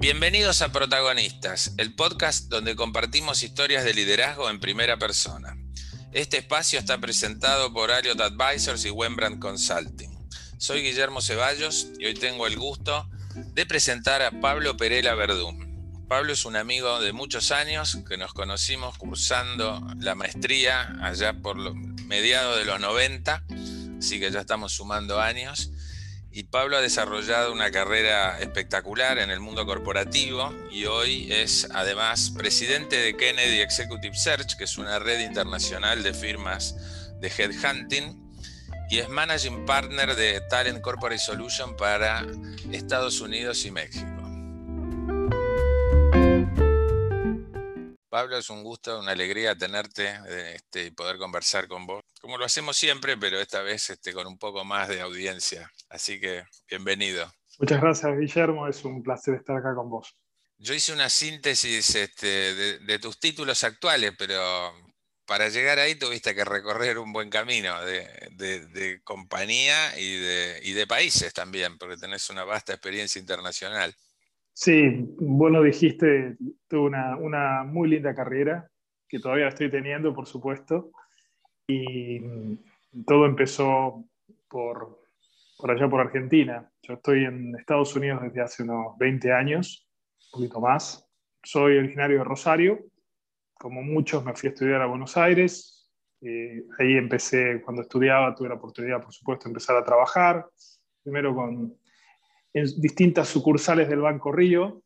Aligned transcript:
Bienvenidos 0.00 0.62
a 0.62 0.70
Protagonistas, 0.70 1.72
el 1.76 1.92
podcast 1.92 2.48
donde 2.48 2.76
compartimos 2.76 3.42
historias 3.42 3.82
de 3.82 3.94
liderazgo 3.94 4.48
en 4.48 4.60
primera 4.60 4.96
persona. 4.96 5.58
Este 6.12 6.38
espacio 6.38 6.78
está 6.78 6.98
presentado 6.98 7.72
por 7.72 7.90
Ariot 7.90 8.20
Advisors 8.20 8.84
y 8.84 8.90
Wembrandt 8.90 9.40
Consulting. 9.40 10.16
Soy 10.56 10.82
Guillermo 10.82 11.20
Ceballos 11.20 11.88
y 11.98 12.06
hoy 12.06 12.14
tengo 12.14 12.46
el 12.46 12.56
gusto 12.56 13.10
de 13.54 13.66
presentar 13.66 14.22
a 14.22 14.30
Pablo 14.40 14.76
Perela 14.76 15.16
Verdú. 15.16 15.52
Pablo 16.06 16.32
es 16.32 16.44
un 16.44 16.54
amigo 16.54 17.00
de 17.00 17.12
muchos 17.12 17.50
años 17.50 17.98
que 18.08 18.16
nos 18.16 18.32
conocimos 18.32 18.96
cursando 18.98 19.84
la 19.98 20.14
maestría 20.14 20.96
allá 21.02 21.32
por 21.42 21.74
mediados 21.74 22.56
de 22.56 22.66
los 22.66 22.78
90, 22.78 23.44
así 23.98 24.20
que 24.20 24.30
ya 24.30 24.38
estamos 24.38 24.74
sumando 24.74 25.20
años 25.20 25.72
y 26.38 26.44
Pablo 26.44 26.76
ha 26.76 26.80
desarrollado 26.80 27.50
una 27.50 27.72
carrera 27.72 28.38
espectacular 28.38 29.18
en 29.18 29.28
el 29.32 29.40
mundo 29.40 29.66
corporativo 29.66 30.54
y 30.70 30.84
hoy 30.84 31.26
es 31.32 31.66
además 31.72 32.30
presidente 32.30 32.94
de 32.94 33.16
Kennedy 33.16 33.60
Executive 33.60 34.14
Search, 34.16 34.56
que 34.56 34.62
es 34.62 34.78
una 34.78 35.00
red 35.00 35.18
internacional 35.18 36.04
de 36.04 36.14
firmas 36.14 36.76
de 37.18 37.26
headhunting, 37.26 38.38
y 38.88 39.00
es 39.00 39.08
managing 39.08 39.66
partner 39.66 40.14
de 40.14 40.40
Talent 40.48 40.80
Corporate 40.80 41.18
Solution 41.18 41.76
para 41.76 42.24
Estados 42.70 43.20
Unidos 43.20 43.64
y 43.64 43.72
México. 43.72 44.06
Pablo, 48.08 48.38
es 48.38 48.48
un 48.48 48.62
gusto, 48.62 49.00
una 49.00 49.10
alegría 49.10 49.56
tenerte 49.56 50.20
este, 50.54 50.86
y 50.86 50.90
poder 50.92 51.18
conversar 51.18 51.66
con 51.66 51.84
vos, 51.84 52.04
como 52.20 52.38
lo 52.38 52.44
hacemos 52.44 52.76
siempre, 52.76 53.16
pero 53.16 53.40
esta 53.40 53.60
vez 53.62 53.90
este, 53.90 54.12
con 54.12 54.28
un 54.28 54.38
poco 54.38 54.64
más 54.64 54.86
de 54.86 55.00
audiencia. 55.00 55.68
Así 55.90 56.20
que 56.20 56.42
bienvenido. 56.68 57.26
Muchas 57.58 57.80
gracias, 57.80 58.18
Guillermo. 58.18 58.68
Es 58.68 58.84
un 58.84 59.02
placer 59.02 59.34
estar 59.34 59.56
acá 59.56 59.74
con 59.74 59.90
vos. 59.90 60.16
Yo 60.58 60.74
hice 60.74 60.92
una 60.92 61.08
síntesis 61.08 61.94
este, 61.94 62.54
de, 62.80 62.98
tus 62.98 63.20
títulos 63.20 63.62
actuales, 63.62 64.12
pero 64.18 64.34
para 65.24 65.48
llegar 65.48 65.78
ahí 65.78 65.94
tuviste 65.94 66.34
que 66.34 66.44
recorrer 66.44 66.98
un 66.98 67.12
buen 67.12 67.30
camino 67.30 67.74
de, 67.84 69.00
compañía 69.04 69.96
y 69.96 70.72
de, 70.72 70.86
países 70.88 71.32
también, 71.32 71.78
porque 71.78 71.96
tenés 71.96 72.28
una 72.28 72.44
vasta 72.44 72.72
experiencia 72.72 73.20
internacional. 73.20 73.94
Sí, 74.52 74.82
bueno 75.20 75.62
dijiste, 75.62 76.36
tuve 76.66 76.90
una, 77.20 77.62
muy 77.62 77.88
linda 77.88 78.12
carrera, 78.12 78.68
que 79.08 79.20
todavía 79.20 79.48
estoy 79.48 79.70
teniendo, 79.70 80.12
por 80.12 80.26
supuesto, 80.26 80.90
y 81.68 82.18
todo 83.06 83.26
empezó 83.26 84.04
por, 84.48 84.97
por 85.58 85.70
allá 85.70 85.88
por 85.88 86.00
Argentina. 86.00 86.70
Yo 86.82 86.94
estoy 86.94 87.24
en 87.24 87.54
Estados 87.56 87.94
Unidos 87.96 88.22
desde 88.22 88.40
hace 88.40 88.62
unos 88.62 88.96
20 88.96 89.32
años, 89.32 89.88
un 90.32 90.40
poquito 90.40 90.60
más. 90.60 91.06
Soy 91.42 91.78
originario 91.78 92.18
de 92.18 92.24
Rosario, 92.24 92.78
como 93.54 93.82
muchos 93.82 94.24
me 94.24 94.34
fui 94.34 94.48
a 94.48 94.52
estudiar 94.52 94.80
a 94.80 94.86
Buenos 94.86 95.16
Aires, 95.16 95.90
eh, 96.20 96.64
ahí 96.78 96.96
empecé, 96.96 97.60
cuando 97.62 97.82
estudiaba, 97.82 98.34
tuve 98.34 98.48
la 98.48 98.54
oportunidad, 98.54 99.02
por 99.02 99.12
supuesto, 99.12 99.44
de 99.44 99.50
empezar 99.50 99.76
a 99.76 99.84
trabajar, 99.84 100.48
primero 101.02 101.34
con 101.34 101.76
en 102.54 102.64
distintas 102.80 103.28
sucursales 103.28 103.88
del 103.88 104.00
Banco 104.00 104.32
Río, 104.32 104.82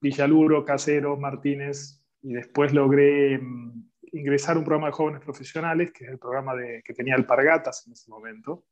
Villaluro, 0.00 0.64
Casero, 0.64 1.16
Martínez, 1.16 2.02
y 2.22 2.32
después 2.32 2.72
logré 2.72 3.38
mm, 3.38 3.90
ingresar 4.12 4.56
a 4.56 4.58
un 4.58 4.64
programa 4.64 4.88
de 4.88 4.92
jóvenes 4.92 5.20
profesionales, 5.20 5.92
que 5.92 6.04
es 6.04 6.10
el 6.10 6.18
programa 6.18 6.54
de, 6.54 6.82
que 6.84 6.94
tenía 6.94 7.14
Alpargatas 7.14 7.86
en 7.86 7.92
ese 7.92 8.10
momento. 8.10 8.64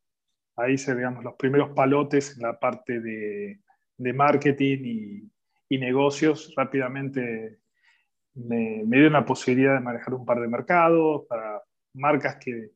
Ahí 0.57 0.79
se, 0.79 0.95
digamos, 0.95 1.23
los 1.23 1.35
primeros 1.35 1.71
palotes 1.71 2.37
en 2.37 2.43
la 2.43 2.59
parte 2.59 3.01
de, 3.01 3.61
de 3.97 4.13
marketing 4.13 4.79
y, 4.85 5.31
y, 5.69 5.79
negocios. 5.79 6.53
Rápidamente 6.57 7.59
me, 8.35 8.83
me, 8.87 8.99
dio 8.99 9.09
una 9.09 9.25
posibilidad 9.25 9.75
de 9.75 9.81
manejar 9.81 10.15
un 10.15 10.25
par 10.25 10.41
de 10.41 10.49
mercados 10.49 11.27
para 11.29 11.63
marcas 11.93 12.37
que, 12.37 12.73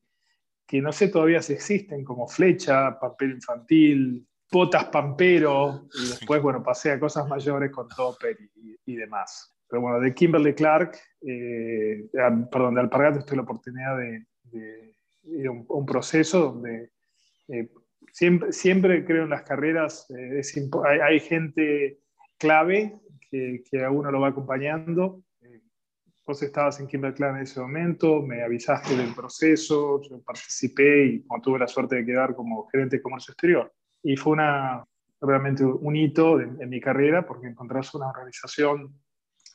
que 0.66 0.81
no 0.81 0.93
sé 0.93 1.09
todavía 1.09 1.43
si 1.43 1.54
existen, 1.54 2.04
como 2.04 2.28
Flecha, 2.28 2.99
Papel 3.00 3.32
Infantil, 3.32 4.25
botas 4.50 4.84
pampero, 4.87 5.88
y 5.94 6.09
después, 6.10 6.43
bueno, 6.43 6.62
pasé 6.62 6.93
a 6.93 7.00
cosas 7.00 7.28
mayores 7.28 7.71
con 7.71 7.88
topper 7.88 8.37
y, 8.84 8.97
demás. 8.97 9.54
Pero 9.69 9.83
bueno, 9.83 10.00
de 10.00 10.12
Kimberly 10.12 10.54
Clark, 10.54 10.97
eh, 11.22 12.09
perdón, 12.50 12.75
de 12.75 12.81
Alpargatas 12.81 13.25
tuve 13.25 13.37
la 13.37 13.43
oportunidad 13.43 13.99
de, 13.99 14.27
ir 15.25 15.47
a 15.47 15.50
un, 15.50 15.87
proceso 15.87 16.53
donde 16.53 16.91
eh, 17.53 17.69
siempre, 18.12 18.53
siempre 18.53 19.05
creo 19.05 19.25
en 19.25 19.31
las 19.31 19.43
carreras, 19.43 20.06
eh, 20.11 20.41
hay, 21.03 21.21
gente 21.21 21.99
clave 22.38 22.99
que, 23.31 23.62
que, 23.71 23.84
a 23.84 23.91
uno 23.91 24.11
lo 24.11 24.21
va 24.21 24.28
acompañando. 24.28 25.22
Vos 26.27 26.43
estabas 26.43 26.78
en 26.78 26.87
Kimberly 26.87 27.16
Clark 27.16 27.37
en 27.37 27.43
ese 27.43 27.60
momento, 27.60 28.22
me 28.22 28.43
avisaste 28.43 28.97
del 28.97 29.12
proceso, 29.15 30.00
yo 30.03 30.22
participé 30.22 31.06
y 31.06 31.25
tuve 31.43 31.59
la 31.59 31.66
suerte 31.66 31.97
de 31.97 32.06
quedar 32.06 32.37
como 32.37 32.69
gerente 32.69 32.97
de 32.97 33.03
comercio 33.03 33.33
exterior 33.33 33.72
y 34.03 34.16
fue 34.16 34.34
una, 34.34 34.84
realmente 35.21 35.65
un 35.65 35.97
hito 35.97 36.41
en, 36.41 36.69
mi 36.69 36.81
carrera 36.81 37.27
porque 37.27 37.49
encontrás 37.49 37.94
una 37.94 38.09
organización 38.09 38.94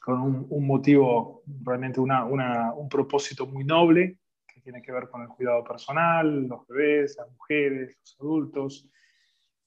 con 0.01 0.47
un, 0.49 0.67
motivo, 0.67 1.43
realmente 1.63 1.99
una, 1.99 2.25
una, 2.25 2.73
un 2.73 2.89
propósito 2.89 3.47
muy 3.47 3.63
noble 3.63 4.19
tiene 4.65 4.81
que 4.81 4.91
ver 4.91 5.07
con 5.09 5.21
el 5.21 5.27
cuidado 5.29 5.63
personal, 5.63 6.47
los 6.47 6.67
bebés, 6.67 7.15
las 7.17 7.31
mujeres, 7.31 7.95
los 7.99 8.17
adultos, 8.19 8.89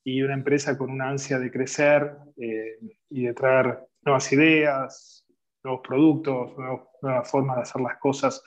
y 0.03 0.21
una 0.23 0.35
empresa 0.35 0.77
con 0.77 0.91
una 0.91 1.09
ansia 1.09 1.39
de 1.39 1.51
crecer 1.53 2.17
eh, 2.37 2.79
y 3.09 3.27
de 3.27 3.33
traer 3.33 3.79
nuevas 4.03 4.33
ideas, 4.33 5.25
nuevos 5.63 5.83
productos, 5.87 6.53
nuevas 7.01 7.31
formas 7.31 7.57
de 7.57 7.63
hacer 7.63 7.81
las 7.81 7.99
cosas 7.99 8.43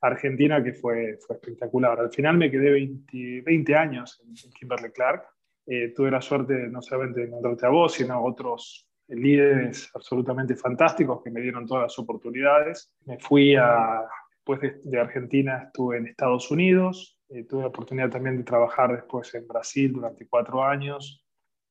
Argentina 0.00 0.64
que 0.64 0.72
fue, 0.72 1.18
fue 1.26 1.36
espectacular. 1.36 2.00
Al 2.00 2.10
final 2.10 2.38
me 2.38 2.50
quedé 2.50 2.70
20, 2.70 3.42
20 3.42 3.74
años 3.76 4.22
en 4.24 4.50
Kimberly 4.52 4.90
Clark 4.92 5.26
eh, 5.66 5.92
tuve 5.94 6.10
la 6.10 6.22
suerte 6.22 6.54
no 6.68 6.80
solamente 6.80 7.20
de 7.20 7.26
encontrarte 7.26 7.66
a 7.66 7.68
vos, 7.68 7.92
sino 7.92 8.14
a 8.14 8.20
otros 8.20 8.88
líderes 9.08 9.90
absolutamente 9.94 10.56
fantásticos 10.56 11.22
que 11.22 11.30
me 11.30 11.40
dieron 11.40 11.66
todas 11.66 11.84
las 11.84 11.98
oportunidades. 11.98 12.90
Me 13.04 13.18
fui 13.18 13.54
a, 13.56 14.00
después 14.40 14.82
de, 14.84 15.00
Argentina, 15.00 15.64
estuve 15.66 15.98
en 15.98 16.06
Estados 16.06 16.50
Unidos, 16.50 17.20
eh, 17.28 17.44
tuve 17.44 17.62
la 17.62 17.68
oportunidad 17.68 18.10
también 18.10 18.38
de 18.38 18.44
trabajar 18.44 18.94
después 18.94 19.34
en 19.34 19.46
Brasil 19.46 19.92
durante 19.92 20.26
cuatro 20.26 20.64
años 20.64 21.24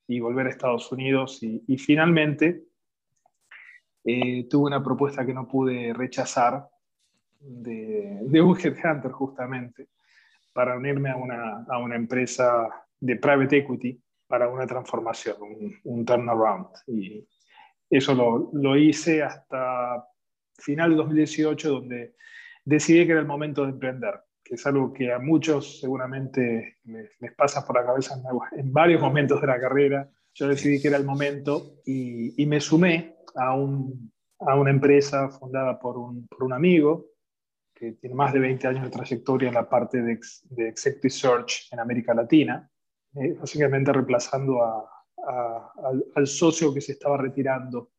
y 0.08 0.20
volver 0.20 0.48
a 0.48 0.50
Estados 0.50 0.92
Unidos 0.92 1.42
y, 1.42 1.78
finalmente 1.78 2.64
eh, 4.06 4.48
tuve 4.50 4.68
una 4.68 4.84
propuesta 4.84 5.26
que 5.26 5.34
no 5.34 5.48
pude 5.48 5.94
rechazar 5.94 6.68
de, 7.40 8.20
de 8.22 8.42
un 8.42 8.58
headhunter 8.64 9.12
justamente 9.12 9.90
para 10.54 10.78
unirme 10.78 11.10
a 11.10 11.16
una, 11.16 11.66
a 11.70 11.78
una 11.80 11.96
empresa 11.96 12.70
de 13.00 13.16
private 13.16 13.58
equity 13.58 14.02
para 14.28 14.48
una 14.48 14.68
transformación, 14.68 15.38
un, 15.84 16.06
turnaround. 16.06 16.68
Y 16.88 17.28
eso 17.90 18.14
lo, 18.14 18.52
lo, 18.54 18.78
hice 18.78 19.24
hasta 19.24 20.06
final 20.58 20.92
de 20.92 20.96
2018, 20.98 21.70
donde 21.70 22.16
decidí 22.70 23.06
que 23.06 23.12
era 23.14 23.22
el 23.22 23.28
momento 23.28 23.64
de 23.64 23.72
emprender, 23.72 24.16
que 24.44 24.56
es 24.56 24.66
algo 24.66 24.94
que 24.94 25.12
a 25.12 25.20
muchos 25.20 25.80
seguramente 25.80 26.78
les, 26.84 27.34
pasa 27.36 27.66
por 27.66 27.76
la 27.76 27.86
cabeza 27.86 28.16
en, 28.56 28.72
varios 28.72 29.02
momentos 29.02 29.42
de 29.42 29.48
la 29.48 29.60
carrera. 29.60 30.10
Yo 30.34 30.48
decidí 30.48 30.82
que 30.82 30.88
era 30.88 30.98
el 30.98 31.06
momento 31.06 31.82
y, 31.86 32.42
y 32.42 32.46
me 32.46 32.60
sumé 32.60 33.18
a, 33.36 33.56
un, 33.56 34.12
a, 34.40 34.56
una 34.56 34.70
empresa 34.70 35.30
fundada 35.30 35.80
por 35.80 35.98
un, 35.98 36.28
por 36.28 36.44
un 36.44 36.54
amigo 36.54 37.08
que 37.74 37.94
tiene 37.94 38.16
más 38.16 38.34
de 38.34 38.40
20 38.40 38.68
años 38.68 38.84
de 38.84 38.90
trayectoria 38.90 39.48
en 39.50 39.56
la 39.56 39.70
parte 39.70 40.02
de, 40.02 40.20
de 40.50 40.68
Executive 40.70 41.10
Search 41.10 41.70
en 41.72 41.80
América 41.80 42.14
Latina 42.14 42.70
eh, 43.16 43.34
básicamente 43.34 43.92
reemplazando 43.92 44.62
al, 46.16 46.28
socio 46.28 46.74
que 46.74 46.82
se 46.82 46.92
estaba 46.92 47.18
retirando, 47.18 47.92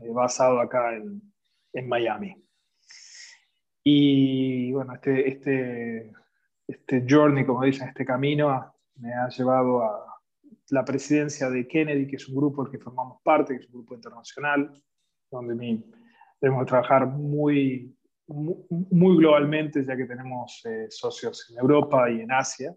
eh, 0.00 0.10
basado 0.10 0.60
acá 0.60 0.96
en, 0.96 1.20
en, 1.72 1.88
Miami. 1.88 2.34
Y 3.92 4.70
bueno, 4.70 4.94
este, 4.94 5.28
este, 5.28 6.12
este 6.68 7.04
journey, 7.08 7.44
como 7.44 7.64
dicen, 7.64 7.88
este 7.88 8.04
camino 8.04 8.72
me 8.96 9.12
ha 9.12 9.28
llevado 9.28 9.82
a 9.82 10.20
la 10.68 10.84
presidencia 10.84 11.50
de 11.50 11.66
Kennedy, 11.66 12.06
que 12.06 12.16
es 12.16 12.28
un 12.28 12.36
grupo 12.36 12.62
del 12.62 12.70
que 12.70 12.78
formamos 12.78 13.20
parte, 13.24 13.54
que 13.54 13.64
es 13.64 13.66
un 13.66 13.80
grupo 13.80 13.96
internacional, 13.96 14.72
donde 15.28 15.82
debemos 16.40 16.66
trabajar 16.66 17.04
muy, 17.06 17.96
muy, 18.28 19.16
globalmente, 19.16 19.84
ya 19.84 19.96
que 19.96 20.04
tenemos 20.04 20.62
eh, 20.66 20.86
socios 20.88 21.50
en 21.50 21.58
Europa 21.58 22.08
y 22.08 22.20
en 22.20 22.30
Asia 22.30 22.72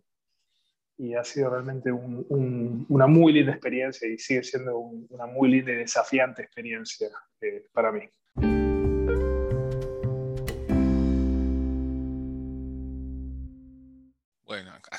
y 0.98 1.14
ha 1.16 1.24
sido 1.24 1.50
realmente 1.50 1.92
una 1.92 3.08
muy 3.08 3.34
linda 3.34 3.52
experiencia 3.52 4.08
y 4.08 4.18
sigue 4.18 4.44
siendo 4.44 4.78
una 4.78 5.26
muy 5.26 5.50
linda 5.50 5.72
y 5.72 5.76
desafiante 5.76 6.44
experiencia 6.44 7.10
eh, 7.42 7.66
para 7.72 7.92
mí. 7.92 8.10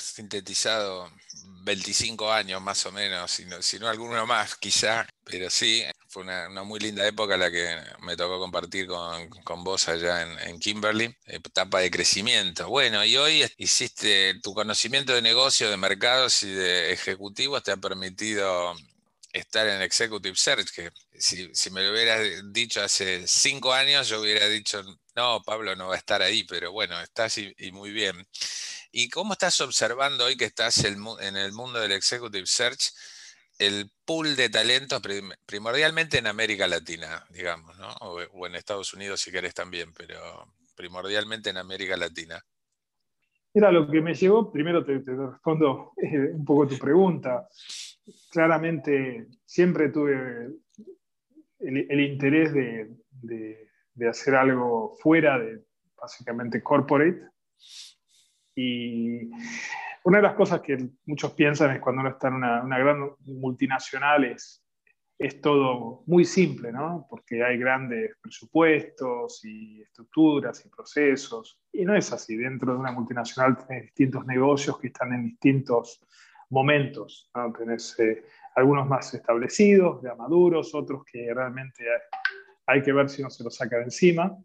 Sintetizado 0.01 1.11
25 1.65 2.33
años 2.33 2.61
más 2.61 2.85
o 2.87 2.93
menos, 2.93 3.31
si 3.31 3.45
no, 3.47 3.63
si 3.63 3.79
no 3.79 3.89
alguno 3.89 4.27
más 4.27 4.57
quizá, 4.57 5.07
pero 5.25 5.51
sí, 5.51 5.83
fue 6.09 6.23
una, 6.23 6.49
muy 6.63 6.79
linda 6.81 7.07
época 7.07 7.37
la 7.37 7.51
que 7.51 7.77
me 8.03 8.17
tocó 8.17 8.39
compartir 8.39 8.87
con, 8.87 9.65
vos 9.65 9.89
allá 9.89 10.23
en, 10.43 10.59
Kimberly, 10.61 11.15
etapa 11.27 11.81
de 11.81 11.91
crecimiento. 11.91 12.69
Bueno, 12.69 13.05
y 13.05 13.17
hoy 13.17 13.45
hiciste 13.57 14.39
tu 14.43 14.55
conocimiento 14.55 15.15
de 15.15 15.23
negocio, 15.23 15.71
de 15.71 15.77
mercados 15.77 16.43
y 16.43 16.51
de 16.51 16.93
ejecutivos 16.93 17.63
te 17.63 17.73
ha 17.73 17.77
permitido 17.77 18.75
estar 19.35 19.67
en 19.67 19.83
Executive 19.83 20.37
Search, 20.37 20.71
que 20.71 20.91
si, 21.19 21.71
me 21.71 21.83
lo 21.83 21.91
hubieras 21.91 22.21
dicho 22.53 22.81
hace 22.83 23.27
cinco 23.27 23.73
años, 23.73 24.09
yo 24.09 24.21
hubiera 24.21 24.49
dicho, 24.49 24.83
no, 25.17 25.43
Pablo 25.43 25.75
no 25.75 25.89
va 25.89 25.97
a 25.97 25.99
estar 25.99 26.23
ahí, 26.23 26.45
pero 26.45 26.71
bueno, 26.71 27.01
estás 27.01 27.39
y, 27.39 27.55
muy 27.73 27.91
bien. 27.91 28.27
¿Y 28.97 29.09
cómo 29.09 29.33
estás 29.33 29.61
observando 29.61 30.25
hoy 30.25 30.37
que 30.37 30.45
estás 30.45 30.85
en 30.85 31.37
el 31.37 31.53
mundo 31.53 31.81
del 31.81 31.93
Executive 31.93 32.47
Search? 32.47 32.93
el 33.59 33.91
pool 34.05 34.37
de 34.37 34.49
talentos 34.49 35.01
primordialmente 35.47 36.19
en 36.19 36.27
América 36.27 36.67
Latina, 36.67 37.25
digamos. 37.31 37.77
O, 38.01 38.47
en 38.47 38.55
Estados 38.55 38.93
Unidos 38.95 39.21
si 39.21 39.31
querés 39.31 39.55
también, 39.55 39.93
pero 39.97 40.47
primordialmente 40.77 41.51
en 41.51 41.59
América 41.59 41.97
Latina. 41.97 42.41
Mira, 43.55 43.71
lo 43.71 43.89
que 43.89 44.01
me 44.01 44.15
llevó, 44.15 44.51
primero 44.51 44.85
te, 44.85 44.99
respondo 44.99 45.93
eh, 45.97 46.33
un 46.33 46.45
poco 46.45 46.67
tu 46.67 46.79
pregunta. 46.79 47.49
Claramente 48.31 49.29
siempre 49.45 49.91
tuve 49.91 50.49
el, 51.61 52.01
interés 52.01 52.53
de, 52.53 54.09
hacer 54.09 54.35
algo 54.35 54.97
fuera 55.01 55.39
de 55.39 55.65
básicamente 55.97 56.63
corporate. 56.63 57.29
Y 58.55 59.31
una 60.05 60.19
de 60.19 60.23
las 60.23 60.35
cosas 60.35 60.61
que 60.61 60.77
muchos 61.07 61.33
piensan 61.33 61.73
es 61.73 61.81
cuando 61.81 62.01
uno 62.01 62.11
está 62.11 62.29
en 62.29 62.35
una, 62.35 62.79
gran 62.79 63.11
multinacional 63.21 64.25
es, 64.25 64.65
es 65.19 65.41
todo 65.41 66.03
muy 66.07 66.25
simple, 66.25 66.73
¿no? 66.73 67.07
Porque 67.09 67.43
hay 67.43 67.59
grandes 67.59 68.17
presupuestos 68.21 69.45
y 69.45 69.83
estructuras 69.83 70.65
y 70.65 70.69
procesos. 70.69 71.61
Y 71.73 71.85
no 71.85 71.97
es 71.97 72.13
así. 72.13 72.37
Dentro 72.37 72.73
de 72.73 72.79
una 72.79 72.93
multinacional 72.93 73.57
tenés 73.57 73.85
distintos 73.85 74.27
negocios 74.27 74.79
que 74.79 74.89
están 74.89 75.13
en 75.13 75.25
distintos 75.25 76.05
momentos. 76.51 77.31
¿no? 77.35 77.53
Tenés 77.53 77.99
eh, 77.99 78.25
algunos 78.55 78.87
más 78.87 79.13
establecidos, 79.15 80.03
ya 80.03 80.15
maduros, 80.15 80.75
otros 80.75 81.05
que 81.05 81.33
realmente 81.33 81.85
hay, 81.85 82.77
hay 82.77 82.83
que 82.83 82.93
ver 82.93 83.09
si 83.09 83.23
no 83.23 83.31
se 83.31 83.45
los 83.45 83.57
saca 83.57 83.79
de 83.79 83.85
encima, 83.85 84.37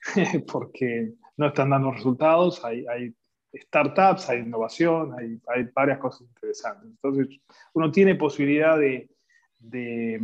porque 0.52 1.14
no 1.36 1.48
están 1.48 1.70
dando 1.70 1.92
resultados. 1.92 2.64
Hay, 2.64 3.14
startups, 3.52 4.28
hay 4.28 4.40
innovación, 4.40 5.12
hay, 5.18 5.40
hay, 5.48 5.68
varias 5.74 5.98
cosas 5.98 6.22
interesantes. 6.22 6.88
Entonces, 6.90 7.40
uno 7.72 7.90
tiene 7.90 8.14
posibilidad 8.14 8.78
de, 8.78 9.10
de 9.58 10.20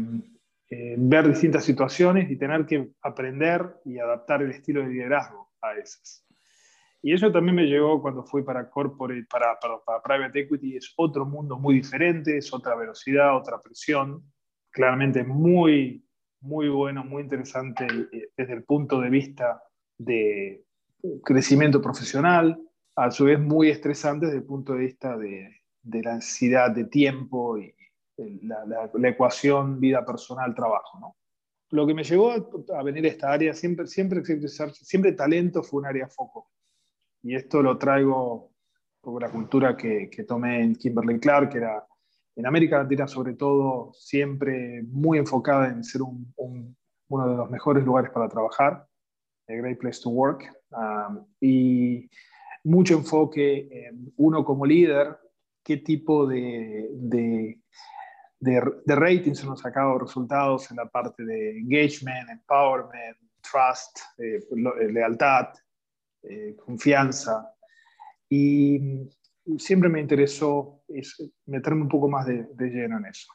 eh, 0.70 0.94
ver 0.98 1.28
distintas 1.28 1.64
situaciones 1.64 2.30
y 2.30 2.36
tener 2.36 2.66
que 2.66 2.90
aprender 3.02 3.80
y 3.84 3.98
adaptar 3.98 4.42
el 4.42 4.50
estilo 4.50 4.82
de 4.82 4.88
liderazgo 4.88 5.50
a 5.60 5.74
esas. 5.74 6.24
Y 7.02 7.12
eso 7.12 7.30
también 7.30 7.54
me 7.54 7.66
llegó 7.66 8.02
cuando 8.02 8.24
fui 8.24 8.42
para 8.42 8.68
corporate, 8.68 9.26
para, 9.30 9.58
para, 9.60 9.78
para 9.78 10.02
private 10.02 10.40
equity, 10.40 10.76
es 10.76 10.92
otro 10.96 11.24
mundo 11.24 11.56
muy 11.56 11.76
diferente, 11.76 12.38
es 12.38 12.52
otra 12.52 12.74
velocidad, 12.74 13.36
otra 13.36 13.60
presión, 13.60 14.24
claramente 14.70 15.22
muy, 15.22 16.04
muy 16.40 16.68
bueno, 16.68 17.04
muy 17.04 17.22
interesante 17.22 17.86
eh, 18.12 18.30
desde 18.36 18.54
el 18.54 18.64
punto 18.64 19.00
de 19.00 19.10
vista 19.10 19.62
de 19.98 20.64
crecimiento 21.24 21.80
profesional, 21.80 22.60
a 22.96 23.10
su 23.10 23.24
vez 23.24 23.38
muy 23.38 23.68
estresante 23.68 24.26
desde 24.26 24.38
el 24.38 24.44
punto 24.44 24.72
de 24.72 24.78
vista 24.78 25.16
de, 25.16 25.62
la 25.82 26.14
ansiedad 26.14 26.70
de 26.70 26.84
tiempo 26.84 27.58
y 27.58 27.74
la, 28.42 28.90
ecuación 29.08 29.78
vida 29.78 30.04
personal-trabajo. 30.04 30.98
¿no? 30.98 31.16
Lo 31.70 31.86
que 31.86 31.94
me 31.94 32.04
llevó 32.04 32.32
a, 32.32 32.82
venir 32.82 33.04
a 33.04 33.08
esta 33.08 33.32
área, 33.32 33.52
siempre, 33.52 33.86
siempre, 33.86 34.22
siempre 34.72 35.12
talento 35.12 35.62
fue 35.62 35.80
un 35.80 35.86
área 35.86 36.08
foco. 36.08 36.50
Y 37.22 37.34
esto 37.34 37.62
lo 37.62 37.76
traigo 37.76 38.52
por 39.00 39.22
la 39.22 39.30
cultura 39.30 39.76
que, 39.76 40.08
que 40.10 40.24
tomé 40.24 40.62
en 40.62 40.74
Kimberly 40.74 41.18
Clark, 41.20 41.50
que 41.50 41.58
era 41.58 41.86
en 42.36 42.46
América 42.46 42.78
Latina 42.78 43.08
sobre 43.08 43.34
todo, 43.34 43.92
siempre 43.94 44.82
muy 44.84 45.18
enfocada 45.18 45.68
en 45.68 45.82
ser 45.82 46.02
uno 46.02 47.28
de 47.28 47.36
los 47.36 47.50
mejores 47.50 47.84
lugares 47.84 48.10
para 48.10 48.28
trabajar, 48.28 48.86
a 49.48 49.54
great 49.54 49.78
place 49.78 50.00
to 50.00 50.10
work. 50.10 50.44
Um, 50.70 51.24
y 51.40 52.10
mucho 52.64 52.94
enfoque 52.94 53.68
en 53.70 54.12
uno 54.16 54.44
como 54.44 54.66
líder, 54.66 55.16
qué 55.62 55.78
tipo 55.78 56.26
de, 56.26 56.88
de, 56.92 57.60
de, 58.40 58.94
ratings 58.94 59.42
hemos 59.42 59.60
sacado 59.60 59.98
resultados 59.98 60.70
en 60.70 60.78
la 60.78 60.86
parte 60.86 61.24
de 61.24 61.58
engagement, 61.58 62.28
empowerment, 62.28 63.16
trust, 63.40 63.98
eh, 64.18 64.40
eh, 64.50 64.92
lealtad, 64.92 65.48
eh, 66.22 66.56
confianza. 66.56 67.52
Y 68.28 69.08
siempre 69.58 69.88
me 69.88 70.00
interesó 70.00 70.82
meterme 71.46 71.82
un 71.82 71.88
poco 71.88 72.08
más 72.08 72.26
de, 72.26 72.48
lleno 72.58 72.98
en 72.98 73.06
eso. 73.06 73.32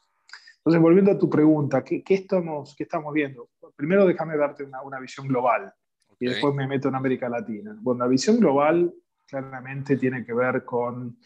Entonces, 0.58 0.82
volviendo 0.82 1.12
a 1.12 1.18
tu 1.18 1.30
pregunta, 1.30 1.84
¿qué, 1.84 2.04
qué 2.04 2.16
estamos, 2.16 2.76
qué 2.76 2.84
estamos 2.84 3.14
viendo? 3.14 3.50
Primero 3.76 4.06
déjame 4.06 4.38
darte 4.38 4.64
una, 4.64 4.82
una 4.84 5.00
visión 5.00 5.28
global 5.28 5.74
y 6.22 6.28
después 6.28 6.54
me 6.54 6.68
meto 6.68 6.88
en 6.88 6.94
América 6.94 7.28
Latina. 7.28 7.76
Bueno, 7.82 8.06
la 8.06 8.08
visión 8.08 8.40
global 8.40 8.94
claramente 9.26 9.98
tiene 9.98 10.24
que 10.24 10.36
ver 10.36 10.64
con 10.64 11.18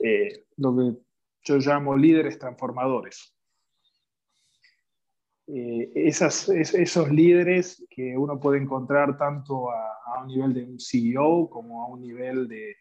eh, 0.00 0.46
lo 0.56 0.76
que 0.76 0.98
yo 1.44 1.58
llamo 1.58 1.96
líderes 1.96 2.40
transformadores. 2.40 3.36
Eh, 5.46 5.92
esas, 5.94 6.48
esos 6.48 7.08
líderes 7.12 7.86
que 7.88 8.18
uno 8.18 8.40
puede 8.40 8.58
encontrar 8.58 9.16
tanto 9.16 9.70
a, 9.70 10.22
un 10.22 10.26
nivel 10.26 10.54
de 10.54 10.64
un 10.64 10.80
CEO 10.80 11.48
como 11.48 11.84
a 11.84 11.86
un 11.86 12.00
nivel 12.00 12.48
de, 12.48 12.74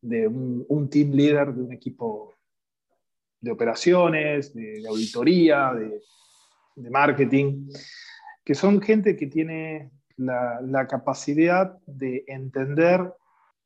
de 0.00 0.28
un, 0.28 0.88
team 0.88 1.10
leader 1.10 1.52
de 1.52 1.62
un 1.62 1.72
equipo 1.72 2.36
de 3.40 3.50
operaciones, 3.50 4.54
de, 4.54 4.86
auditoría, 4.88 5.72
de, 5.74 6.02
de, 6.76 6.90
marketing, 6.90 7.68
que 8.44 8.54
son 8.54 8.80
gente 8.80 9.16
que 9.16 9.26
tiene 9.26 9.90
la, 10.16 10.86
capacidad 10.88 11.78
de 11.86 12.24
entender 12.26 13.14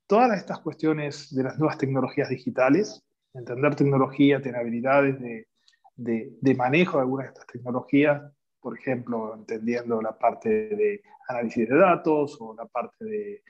todas 0.06 0.38
estas 0.38 0.60
cuestiones 0.60 1.34
de 1.34 1.44
las 1.44 1.58
nuevas 1.58 1.78
tecnologías 1.78 2.28
digitales, 2.28 3.02
entender 3.32 3.74
tecnología, 3.74 4.40
tener 4.40 4.60
habilidades 4.60 5.18
de, 5.20 5.48
de, 5.96 6.54
manejo 6.54 6.98
de 6.98 7.02
algunas 7.02 7.26
de 7.26 7.32
estas 7.32 7.46
tecnologías, 7.46 8.22
por 8.60 8.78
ejemplo, 8.78 9.34
entendiendo 9.34 10.00
la 10.00 10.16
parte 10.18 10.48
de 10.48 11.02
análisis 11.28 11.68
de 11.68 11.76
datos 11.76 12.36
o 12.40 12.54
la 12.54 12.66
parte 12.66 13.04
de 13.04 13.42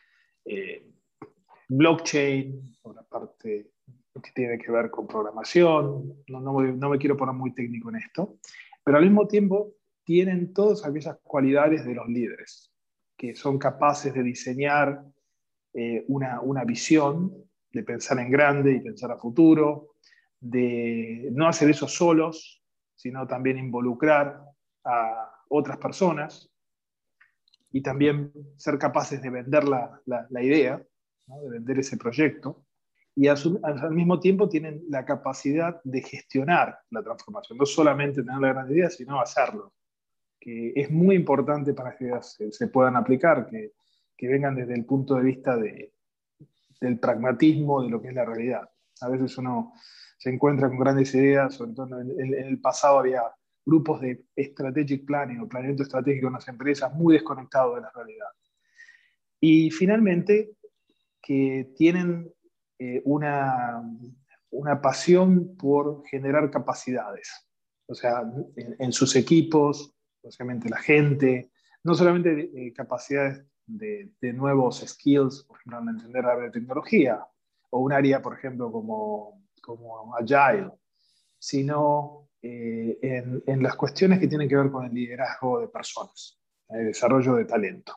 eh, 0.45 0.87
blockchain 1.69 2.77
o 2.83 2.93
la 2.93 3.03
parte 3.03 3.71
que 4.23 4.31
tiene 4.33 4.59
que 4.59 4.71
ver 4.71 4.91
con 4.91 5.07
programación. 5.07 6.15
No, 6.29 6.41
no, 6.41 6.61
no, 6.61 6.89
me 6.91 6.99
quiero 6.99 7.17
poner 7.17 7.35
muy 7.35 7.53
técnico 7.55 7.91
en 7.91 7.97
esto, 7.97 8.39
pero 8.85 8.99
al 8.99 9.05
mismo 9.05 9.27
tiempo 9.27 9.73
tienen 10.05 10.53
todas 10.53 10.85
aquellas 10.85 11.19
cualidades 11.23 11.85
de 11.85 11.95
los 11.95 12.09
líderes, 12.09 12.71
son 13.35 13.59
capaces 13.59 14.13
de 14.13 14.23
diseñar 14.23 15.05
eh, 15.73 16.05
una, 16.09 16.41
una, 16.41 16.65
visión 16.65 17.33
de 17.73 17.83
pensar 17.83 18.19
en 18.19 18.31
grande 18.31 18.73
y 18.73 18.81
pensar 18.81 19.11
a 19.11 19.19
futuro, 19.19 19.95
de 20.41 21.31
no 21.33 21.49
hacer 21.49 21.71
eso 21.71 21.89
solos, 21.89 22.63
sino 22.95 23.27
también 23.27 23.59
involucrar 23.59 24.41
a 24.85 25.31
otras 25.49 25.79
personas 25.79 26.51
y 27.73 27.83
también 27.83 28.33
ser 28.57 28.79
capaces 28.79 29.21
de 29.21 29.31
vender 29.31 29.65
la, 29.65 30.01
la, 30.07 30.43
idea, 30.43 30.81
de 31.27 31.49
vender 31.49 31.81
ese 31.81 31.97
proyecto, 31.97 32.65
y 33.17 33.27
al 33.29 33.91
mismo 33.91 34.21
tiempo 34.21 34.49
tienen 34.49 34.85
la 34.89 35.05
capacidad 35.05 35.81
de 35.83 36.03
gestionar 36.03 36.79
la 36.91 37.03
transformación, 37.03 37.59
no 37.59 37.67
solamente 37.67 38.23
tener 38.23 38.41
la 38.41 38.53
gran 38.53 38.71
idea, 38.71 38.91
sino 38.91 39.21
hacerlo, 39.21 39.73
que 40.45 40.73
es 40.77 40.91
muy 40.91 41.17
importante 41.17 41.73
para 41.73 41.97
que 41.97 42.11
se, 42.51 42.69
puedan 42.69 42.97
aplicar, 42.97 43.47
que 43.47 43.73
que 44.17 44.29
vengan 44.29 44.55
desde 44.55 44.75
el 44.75 44.85
punto 44.85 45.17
de 45.17 45.23
vista 45.23 45.57
de, 45.57 45.93
del 46.81 46.99
pragmatismo 46.99 47.83
de 47.83 47.91
lo 47.91 48.01
que 48.01 48.09
es 48.09 48.15
la 48.15 48.25
realidad. 48.25 48.69
A 49.01 49.09
veces 49.09 49.37
uno 49.39 49.73
se 50.19 50.31
encuentra 50.31 50.69
con 50.69 50.79
grandes 50.79 51.15
ideas, 51.15 51.55
sobre 51.55 51.73
todo 51.73 52.01
en, 52.01 52.35
el 52.35 52.61
pasado 52.61 53.01
había 53.01 53.23
grupos 53.67 54.01
de 54.01 54.27
strategic 54.37 55.05
planning 55.05 55.41
o 55.41 55.49
planeamiento 55.49 55.83
estratégico 55.83 56.29
en 56.29 56.35
las 56.35 56.49
empresas 56.49 56.95
muy 56.95 57.15
desconectados 57.15 57.77
de 57.77 57.81
la 57.83 57.91
realidad. 57.95 58.29
Y 59.41 59.71
finalmente, 59.71 60.53
que 61.21 61.73
tienen 61.77 62.33
eh, 62.79 63.03
una, 63.05 63.83
una 64.51 64.81
pasión 64.81 65.57
por 65.57 66.05
generar 66.07 66.51
capacidades, 66.51 67.31
o 67.87 67.95
sea, 67.95 68.23
en, 68.57 68.93
sus 68.93 69.17
equipos, 69.17 69.95
básicamente 70.25 70.69
la 70.69 70.79
gente, 70.79 71.51
no 71.83 71.95
solamente 71.95 72.51
eh, 72.55 72.73
capacidades 72.73 73.45
de, 73.67 74.33
nuevos 74.33 74.81
skills, 74.81 75.45
por 75.45 75.59
ejemplo, 75.59 75.81
en 75.81 75.89
entender 75.89 76.25
la 76.25 76.51
tecnología 76.51 77.27
o 77.71 77.81
un 77.81 77.93
área, 77.93 78.21
por 78.21 78.35
ejemplo, 78.35 78.71
como, 78.71 79.43
como 79.61 80.15
Agile, 80.17 80.71
sino 81.39 82.29
eh, 82.41 82.99
en, 83.47 83.63
las 83.63 83.75
cuestiones 83.75 84.19
que 84.19 84.29
tienen 84.29 84.49
que 84.49 84.57
ver 84.57 84.71
con 84.71 84.85
el 84.85 84.93
liderazgo 84.93 85.61
de 85.61 85.69
personas, 85.69 86.39
el 86.69 86.87
desarrollo 86.87 87.37
de 87.37 87.45
talento. 87.45 87.97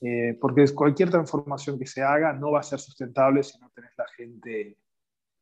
Eh, 0.00 0.36
porque 0.40 0.72
cualquier 0.74 1.10
transformación 1.10 1.78
que 1.78 1.86
se 1.86 2.02
haga 2.02 2.32
no 2.32 2.52
va 2.52 2.60
a 2.60 2.62
ser 2.62 2.78
sustentable 2.78 3.42
si 3.42 3.58
no 3.58 3.70
tenés 3.70 3.92
la 3.96 4.06
gente 4.08 4.78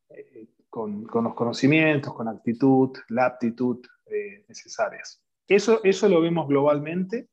eh, 0.09 0.47
con, 0.69 1.05
con, 1.05 1.25
los 1.25 1.35
conocimientos, 1.35 2.13
con 2.13 2.27
actitud, 2.27 2.97
la 3.09 3.25
aptitud 3.25 3.85
necesarias. 4.47 5.21
Eso, 5.47 5.81
eso 5.83 6.09
lo 6.09 6.21
vemos 6.21 6.47
globalmente. 6.47 7.29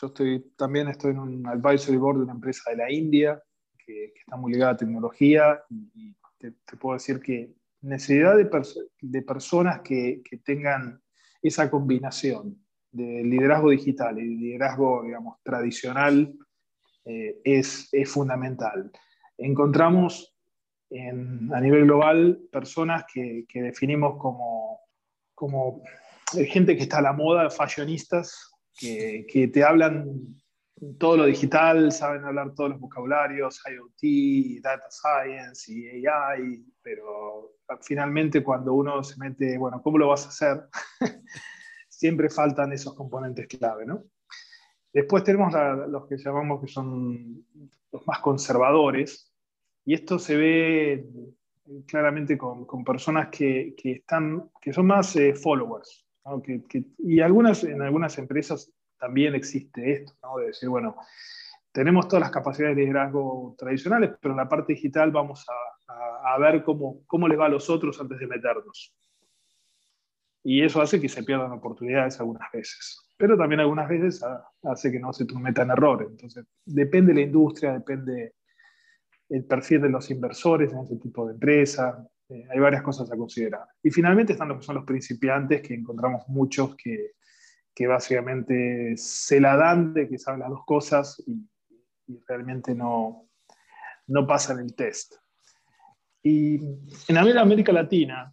Yo 0.00 0.06
estoy, 0.06 0.52
también 0.56 0.88
estoy 0.88 1.12
en 1.12 1.18
un 1.18 1.46
advisory 1.46 1.96
board 1.96 2.18
de 2.18 2.24
una 2.24 2.34
empresa 2.34 2.70
de 2.70 2.76
la 2.76 2.92
India 2.92 3.42
que, 3.84 4.12
está 4.14 4.36
muy 4.36 4.52
ligada 4.52 4.72
a 4.72 4.76
tecnología 4.76 5.62
y, 5.70 6.14
te, 6.38 6.52
puedo 6.76 6.94
decir 6.94 7.20
que 7.20 7.54
necesidad 7.80 8.36
de, 8.36 8.48
de 9.00 9.22
personas 9.22 9.80
que, 9.80 10.22
que, 10.28 10.38
tengan 10.38 11.00
esa 11.42 11.70
combinación 11.70 12.60
de 12.92 13.24
liderazgo 13.24 13.70
digital 13.70 14.18
y 14.18 14.36
liderazgo, 14.36 15.02
digamos, 15.02 15.38
tradicional 15.42 16.34
eh, 17.04 17.40
es, 17.42 17.88
es, 17.92 18.10
fundamental. 18.10 18.90
Encontramos 19.38 20.36
en, 20.90 21.52
a 21.52 21.60
nivel 21.60 21.84
global 21.84 22.40
personas 22.50 23.04
que, 23.12 23.44
que 23.48 23.62
definimos 23.62 24.18
como, 24.18 24.80
como 25.34 25.82
gente 26.32 26.76
que 26.76 26.82
está 26.82 26.98
a 26.98 27.02
la 27.02 27.12
moda, 27.12 27.50
fashionistas, 27.50 28.52
que, 28.78 29.26
que, 29.28 29.48
te 29.48 29.64
hablan 29.64 30.36
todo 30.98 31.16
lo 31.16 31.24
digital, 31.24 31.90
saben 31.92 32.24
hablar 32.24 32.54
todos 32.54 32.70
los 32.70 32.80
vocabularios, 32.80 33.62
IoT, 33.66 34.62
Data 34.62 34.88
Science 34.90 35.72
y 35.72 36.06
AI, 36.06 36.64
pero 36.82 37.56
finalmente 37.80 38.42
cuando 38.42 38.74
uno 38.74 39.02
se 39.02 39.16
mete, 39.18 39.56
bueno, 39.56 39.80
¿cómo 39.82 39.98
lo 39.98 40.08
vas 40.08 40.26
a 40.26 40.28
hacer? 40.28 40.64
Siempre 41.88 42.28
faltan 42.28 42.72
esos 42.72 42.94
componentes 42.94 43.46
clave, 43.46 43.86
¿no? 43.86 44.04
Después 44.92 45.24
tenemos 45.24 45.52
los 45.88 46.06
que 46.06 46.16
llamamos 46.16 46.60
que 46.60 46.68
son 46.68 47.44
los 47.92 48.06
más 48.06 48.20
conservadores, 48.20 49.32
y 49.84 49.94
esto 49.94 50.18
se 50.18 50.36
ve 50.36 51.06
claramente 51.86 52.36
con, 52.36 52.64
con 52.64 52.84
personas 52.84 53.28
que, 53.28 53.74
que, 53.76 53.92
están, 53.92 54.50
que 54.60 54.72
son 54.72 54.86
más 54.86 55.14
eh, 55.16 55.34
followers, 55.34 56.05
y 56.98 57.20
algunas, 57.20 57.64
en 57.64 57.82
algunas 57.82 58.18
empresas 58.18 58.72
también 58.98 59.34
existe 59.34 59.92
esto, 59.92 60.12
¿no? 60.22 60.38
de 60.38 60.46
decir, 60.46 60.68
bueno, 60.68 60.96
tenemos 61.72 62.08
todas 62.08 62.22
las 62.22 62.30
capacidades 62.30 62.76
de 62.76 62.82
liderazgo 62.82 63.54
tradicionales, 63.58 64.12
pero 64.20 64.32
en 64.32 64.38
la 64.38 64.48
parte 64.48 64.72
digital 64.72 65.10
vamos 65.10 65.44
a, 65.48 66.32
a, 66.34 66.38
ver 66.38 66.62
cómo, 66.64 67.02
cómo 67.06 67.28
les 67.28 67.38
va 67.38 67.46
a 67.46 67.50
los 67.50 67.68
otros 67.68 68.00
antes 68.00 68.18
de 68.18 68.26
meternos. 68.26 68.94
Y 70.42 70.62
eso 70.62 70.80
hace 70.80 71.00
que 71.00 71.08
se 71.08 71.22
pierdan 71.22 71.52
oportunidades 71.52 72.18
algunas 72.20 72.50
veces. 72.52 73.02
Pero 73.16 73.36
también 73.36 73.60
algunas 73.60 73.88
veces 73.88 74.24
hace 74.62 74.92
que 74.92 75.00
no 75.00 75.12
se 75.12 75.26
metan 75.40 75.70
errores. 75.70 76.08
Entonces, 76.08 76.46
depende 76.64 77.12
de 77.12 77.20
la 77.20 77.26
industria, 77.26 77.72
depende 77.72 78.34
el 79.28 79.44
perfil 79.44 79.82
de 79.82 79.88
los 79.88 80.10
inversores 80.10 80.72
en 80.72 80.78
ese 80.78 80.96
tipo 80.96 81.26
de 81.26 81.32
empresa, 81.32 82.06
eh, 82.28 82.44
hay 82.50 82.58
varias 82.58 82.82
cosas 82.82 83.10
a 83.10 83.16
considerar. 83.16 83.66
Y 83.82 83.90
finalmente 83.90 84.32
están 84.32 84.48
los 84.48 84.64
son 84.64 84.76
los 84.76 84.84
principiantes, 84.84 85.62
que 85.62 85.74
encontramos 85.74 86.26
muchos 86.28 86.74
que, 86.76 87.12
que 87.74 87.86
básicamente 87.86 88.96
se 88.96 89.40
la 89.40 89.56
dan 89.56 89.92
de 89.92 90.08
que 90.08 90.18
saben 90.18 90.40
las 90.40 90.50
dos 90.50 90.64
cosas 90.64 91.22
y, 91.26 91.46
realmente 92.28 92.72
no, 92.72 93.28
no 94.06 94.26
pasan 94.28 94.60
el 94.60 94.76
test. 94.76 95.14
Y 96.22 96.54
en 97.08 97.16
América 97.16 97.72
Latina, 97.72 98.32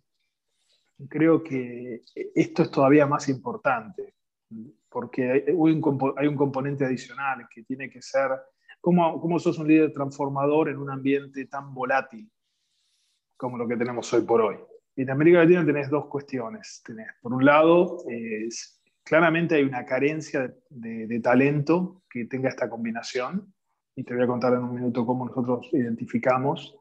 creo 1.10 1.44
que 1.44 2.02
esto 2.36 2.62
es 2.62 2.70
todavía 2.70 3.08
más 3.08 3.28
importante, 3.30 4.14
porque 4.90 5.32
hay 5.32 5.44
un, 5.54 6.14
hay 6.18 6.28
un 6.28 6.36
componente 6.36 6.86
adicional 6.86 7.48
que 7.50 7.64
tiene 7.64 7.90
que 7.90 8.02
ser 8.02 8.30
cómo, 8.80 9.20
cómo 9.20 9.40
sos 9.40 9.58
un 9.58 9.68
líder 9.68 9.92
transformador 9.92 10.70
en 10.70 10.78
un 10.78 10.92
ambiente 10.92 11.48
tan 11.48 11.74
volátil 11.74 12.32
como 13.38 13.58
lo 13.58 13.68
que 13.68 13.78
tenemos 13.78 14.12
hoy 14.13 14.24
por 14.24 14.42
hoy. 14.42 14.58
En 14.96 15.10
América 15.10 15.40
Latina 15.40 15.66
tenés 15.66 15.90
dos 15.90 16.08
cuestiones. 16.08 16.82
Tenés, 16.86 17.08
por 17.22 17.34
un 17.34 17.44
lado, 17.44 17.98
claramente 19.04 19.56
hay 19.56 19.63
una 19.63 19.86
carencia 19.86 20.54
de, 20.70 21.20
talento 21.20 22.04
que 22.10 22.25
tenga 22.25 22.50
esta 22.50 22.70
combinación, 22.70 23.54
y 23.96 24.04
te 24.04 24.13
voy 24.13 24.24
a 24.24 24.28
contar 24.28 24.54
en 24.54 24.63
un 24.63 24.75
minuto 24.75 25.06
cómo 25.06 25.25
nosotros 25.25 25.70
identificamos. 25.72 26.75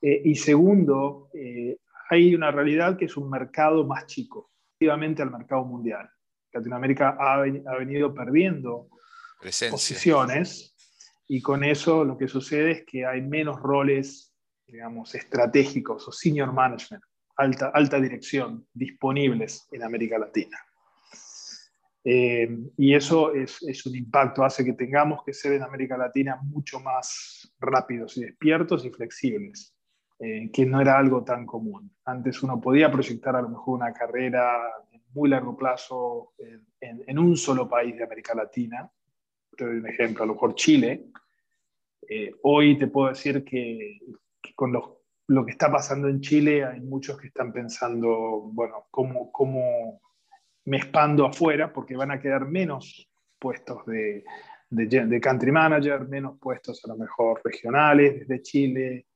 Eh, 0.00 0.22
y 0.24 0.34
segundo, 0.34 1.30
eh, 1.34 1.78
hay 2.10 2.34
una 2.34 2.50
realidad 2.50 2.96
que 2.96 3.04
es 3.04 3.16
un 3.16 3.30
mercado 3.30 3.86
más 3.86 4.06
chico, 4.06 4.50
relativamente 4.80 5.22
al 5.22 5.30
mercado 5.30 5.64
mundial. 5.64 6.08
Latinoamérica 6.52 7.16
ha, 7.18 7.42
ha 7.42 7.76
venido 7.76 8.14
perdiendo 8.14 8.88
posiciones 9.70 10.74
y 11.28 11.42
con 11.42 11.62
eso 11.62 12.04
lo 12.04 12.16
que 12.16 12.26
sucede 12.26 12.70
es 12.72 12.84
que 12.84 13.04
hay 13.04 13.20
menos 13.20 13.60
roles 13.60 14.27
digamos, 14.68 15.14
estratégicos 15.14 16.06
o 16.06 16.12
senior 16.12 16.52
management, 16.52 17.02
alta, 17.36 17.70
alta 17.74 18.00
dirección, 18.00 18.66
disponibles 18.72 19.66
en 19.72 19.82
América 19.82 20.18
Latina. 20.18 20.58
Eh, 22.04 22.48
y 22.76 22.94
eso 22.94 23.34
es, 23.34 23.62
es, 23.62 23.84
un 23.86 23.96
impacto, 23.96 24.44
hace 24.44 24.64
que 24.64 24.74
tengamos 24.74 25.24
que 25.24 25.32
ser 25.32 25.54
en 25.54 25.62
América 25.62 25.96
Latina 25.96 26.38
mucho 26.42 26.80
más 26.80 27.52
rápidos 27.58 28.16
y 28.16 28.22
despiertos 28.22 28.84
y 28.84 28.90
flexibles, 28.90 29.74
eh, 30.18 30.50
que 30.52 30.64
no 30.64 30.80
era 30.80 30.96
algo 30.96 31.24
tan 31.24 31.44
común. 31.44 31.94
Antes 32.04 32.42
uno 32.42 32.60
podía 32.60 32.90
proyectar 32.90 33.36
a 33.36 33.42
lo 33.42 33.48
mejor 33.48 33.78
una 33.78 33.92
carrera 33.92 34.56
en 34.92 35.02
muy 35.12 35.28
largo 35.28 35.56
plazo 35.56 36.32
en, 36.38 37.04
en, 37.06 37.18
un 37.18 37.36
solo 37.36 37.68
país 37.68 37.96
de 37.96 38.04
América 38.04 38.34
Latina. 38.34 38.90
Te 39.56 39.64
doy 39.64 39.76
un 39.78 39.88
ejemplo, 39.88 40.24
a 40.24 40.26
lo 40.26 40.34
mejor 40.34 40.54
Chile. 40.54 41.10
Eh, 42.08 42.32
hoy 42.42 42.78
te 42.78 42.86
puedo 42.86 43.08
decir 43.08 43.44
que 43.44 43.98
con 44.54 44.72
lo 44.72 45.44
que 45.44 45.52
está 45.52 45.70
pasando 45.70 46.08
en 46.08 46.20
Chile, 46.20 46.64
hay 46.64 46.80
muchos 46.80 47.18
que 47.18 47.28
están 47.28 47.52
pensando, 47.52 48.50
bueno, 48.52 48.86
¿cómo, 48.90 49.30
cómo 49.30 50.00
me 50.64 50.78
expando 50.78 51.26
afuera? 51.26 51.72
Porque 51.72 51.96
van 51.96 52.10
a 52.10 52.20
quedar 52.20 52.46
menos 52.46 53.10
puestos 53.38 53.84
de, 53.86 54.24
de, 54.70 55.20
country 55.20 55.52
manager, 55.52 56.08
menos 56.08 56.38
puestos 56.38 56.84
a 56.84 56.88
lo 56.88 56.96
mejor 56.96 57.40
regionales 57.44 58.20
desde 58.20 58.42
Chile, 58.42 59.06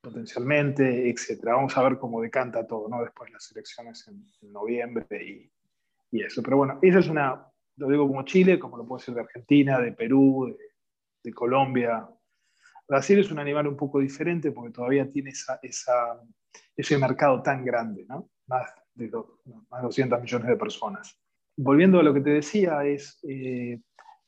potencialmente, 0.00 1.08
etc. 1.08 1.44
Vamos 1.44 1.76
a 1.76 1.82
ver 1.82 1.98
cómo 1.98 2.20
decanta 2.20 2.66
todo, 2.66 2.88
¿no? 2.88 3.02
Después 3.02 3.28
de 3.28 3.34
las 3.34 3.50
elecciones 3.52 4.08
en, 4.08 4.52
noviembre 4.52 5.06
y, 5.22 5.52
y, 6.10 6.22
eso. 6.22 6.42
Pero 6.42 6.56
bueno, 6.58 6.78
esa 6.82 6.98
es 7.00 7.08
una, 7.08 7.46
lo 7.76 7.88
digo 7.88 8.06
como 8.06 8.22
Chile, 8.24 8.58
como 8.58 8.76
lo 8.76 8.86
puedo 8.86 8.98
decir 8.98 9.14
de 9.14 9.20
Argentina, 9.20 9.80
de 9.80 9.92
Perú, 9.92 10.54
de, 10.56 10.64
de 11.24 11.34
Colombia, 11.34 12.08
Brasil 12.88 13.18
es 13.18 13.30
un 13.30 13.38
animal 13.38 13.66
un 13.66 13.76
poco 13.76 14.00
diferente 14.00 14.50
porque 14.50 14.72
todavía 14.72 15.10
tiene 15.10 15.30
esa, 15.30 15.60
esa, 15.62 16.18
ese 16.74 16.96
mercado 16.96 17.42
tan 17.42 17.62
grande, 17.62 18.06
¿no? 18.08 18.30
más, 18.46 18.72
de 18.94 19.10
más 19.70 19.82
200 19.82 20.20
millones 20.22 20.48
de 20.48 20.56
personas. 20.56 21.20
Volviendo 21.56 22.00
a 22.00 22.02
lo 22.02 22.14
que 22.14 22.22
te 22.22 22.30
decía, 22.30 22.84
es, 22.84 23.18
eh, 23.28 23.80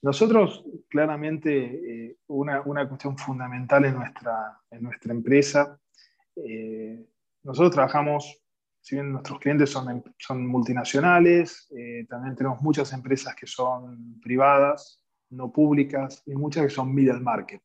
nosotros 0.02 0.64
claramente 0.88 2.08
eh, 2.08 2.16
una, 2.26 2.60
una, 2.62 2.86
cuestión 2.86 3.16
fundamental 3.16 3.84
en 3.86 3.94
nuestra, 3.94 4.60
en 4.70 4.82
nuestra 4.82 5.12
empresa, 5.12 5.78
eh, 6.36 7.02
nosotros 7.42 7.72
trabajamos, 7.72 8.42
si 8.82 8.96
bien 8.96 9.12
nuestros 9.12 9.38
clientes 9.38 9.70
son, 9.70 10.04
son 10.18 10.46
multinacionales, 10.46 11.68
también 12.08 12.34
tenemos 12.36 12.60
muchas 12.60 12.92
empresas 12.92 13.34
que 13.34 13.46
son 13.46 14.20
privadas, 14.20 15.02
no 15.30 15.50
públicas, 15.50 16.22
y 16.26 16.34
muchas 16.34 16.64
que 16.64 16.70
son 16.70 16.94
middle 16.94 17.20
market 17.20 17.62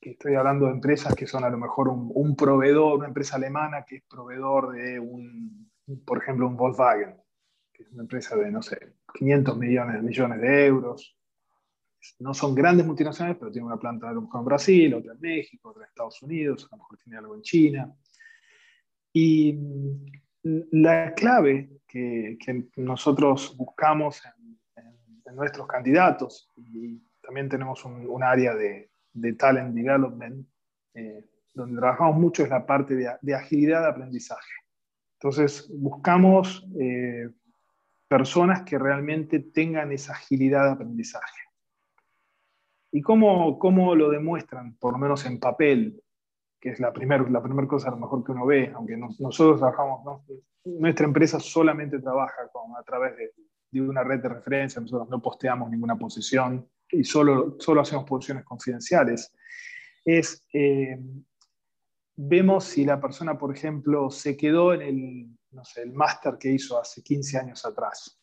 que 0.00 0.10
estoy 0.10 0.34
hablando 0.34 0.66
de 0.66 0.72
empresas 0.72 1.14
que 1.14 1.26
son 1.26 1.44
a 1.44 1.50
lo 1.50 1.58
mejor 1.58 1.88
un, 1.88 2.34
proveedor, 2.34 2.98
una 2.98 3.08
empresa 3.08 3.36
alemana 3.36 3.84
que 3.86 3.96
es 3.96 4.02
proveedor 4.04 4.72
de 4.72 4.98
un, 4.98 5.70
por 6.06 6.18
ejemplo, 6.18 6.48
un 6.48 6.56
Volkswagen, 6.56 7.16
que 7.72 7.82
es 7.82 7.90
una 7.90 8.02
empresa 8.02 8.34
de, 8.36 8.50
no 8.50 8.62
sé, 8.62 8.94
500 9.14 9.58
millones, 9.58 10.02
millones 10.02 10.40
de 10.40 10.66
euros. 10.66 11.16
No 12.18 12.32
son 12.32 12.54
grandes 12.54 12.86
multinacionales, 12.86 13.38
pero 13.38 13.52
tiene 13.52 13.66
una 13.66 13.78
planta 13.78 14.08
a 14.08 14.12
lo 14.12 14.22
mejor 14.22 14.40
en 14.40 14.46
Brasil, 14.46 14.94
otra 14.94 15.12
en 15.12 15.20
México, 15.20 15.68
otra 15.68 15.82
en 15.82 15.88
Estados 15.88 16.22
Unidos, 16.22 16.66
a 16.70 16.76
lo 16.76 16.82
mejor 16.82 16.98
tiene 16.98 17.18
algo 17.18 17.34
en 17.34 17.42
China. 17.42 17.94
Y 19.12 19.58
la 20.42 21.12
clave 21.12 21.80
que, 21.86 22.38
nosotros 22.76 23.54
buscamos 23.54 24.22
en, 24.24 24.58
en, 25.26 25.36
nuestros 25.36 25.66
candidatos, 25.66 26.50
y 26.56 26.98
también 27.20 27.50
tenemos 27.50 27.84
un 27.84 28.22
área 28.22 28.54
de, 28.54 28.89
de 29.12 29.32
Talent 29.34 29.74
Development, 29.74 30.46
eh, 30.94 31.24
donde 31.54 31.80
trabajamos 31.80 32.16
mucho 32.16 32.42
es 32.44 32.50
la 32.50 32.66
parte 32.66 32.94
de, 32.94 33.34
agilidad 33.34 33.82
de 33.82 33.88
aprendizaje. 33.88 34.52
Entonces, 35.18 35.70
buscamos 35.74 36.66
eh, 36.80 37.28
personas 38.08 38.62
que 38.62 38.78
realmente 38.78 39.40
tengan 39.40 39.92
esa 39.92 40.12
agilidad 40.12 40.64
de 40.66 40.72
aprendizaje. 40.72 41.40
¿Y 42.92 43.02
cómo, 43.02 43.58
cómo 43.58 43.94
lo 43.94 44.10
demuestran, 44.10 44.76
por 44.76 44.92
lo 44.92 44.98
menos 44.98 45.24
en 45.26 45.38
papel? 45.38 46.02
que 46.60 46.70
es 46.70 46.80
la 46.80 46.92
primera 46.92 47.24
la 47.28 47.42
primer 47.42 47.66
cosa 47.66 47.88
a 47.88 47.92
lo 47.92 47.96
mejor 47.96 48.22
que 48.22 48.32
uno 48.32 48.44
ve, 48.44 48.70
aunque 48.74 48.96
nosotros 48.96 49.58
trabajamos, 49.58 50.20
nuestra 50.64 51.06
empresa 51.06 51.40
solamente 51.40 51.98
trabaja 51.98 52.48
con, 52.52 52.76
a 52.76 52.82
través 52.82 53.16
de, 53.16 53.32
de, 53.70 53.80
una 53.80 54.04
red 54.04 54.20
de 54.20 54.28
referencia, 54.28 54.80
nosotros 54.80 55.08
no 55.08 55.22
posteamos 55.22 55.70
ninguna 55.70 55.96
posición 55.96 56.68
y 56.92 57.04
solo, 57.04 57.56
solo 57.58 57.80
hacemos 57.80 58.04
posiciones 58.04 58.44
confidenciales, 58.44 59.32
es 60.04 60.46
eh, 60.52 60.98
vemos 62.16 62.64
si 62.64 62.84
la 62.84 63.00
persona, 63.00 63.38
por 63.38 63.54
ejemplo, 63.54 64.10
se 64.10 64.36
quedó 64.36 64.74
en 64.74 64.82
el, 64.82 65.26
no 65.52 65.64
sé, 65.64 65.82
el 65.82 65.92
máster 65.92 66.36
que 66.38 66.52
hizo 66.52 66.78
hace 66.78 67.02
15 67.02 67.38
años 67.38 67.64
atrás. 67.64 68.20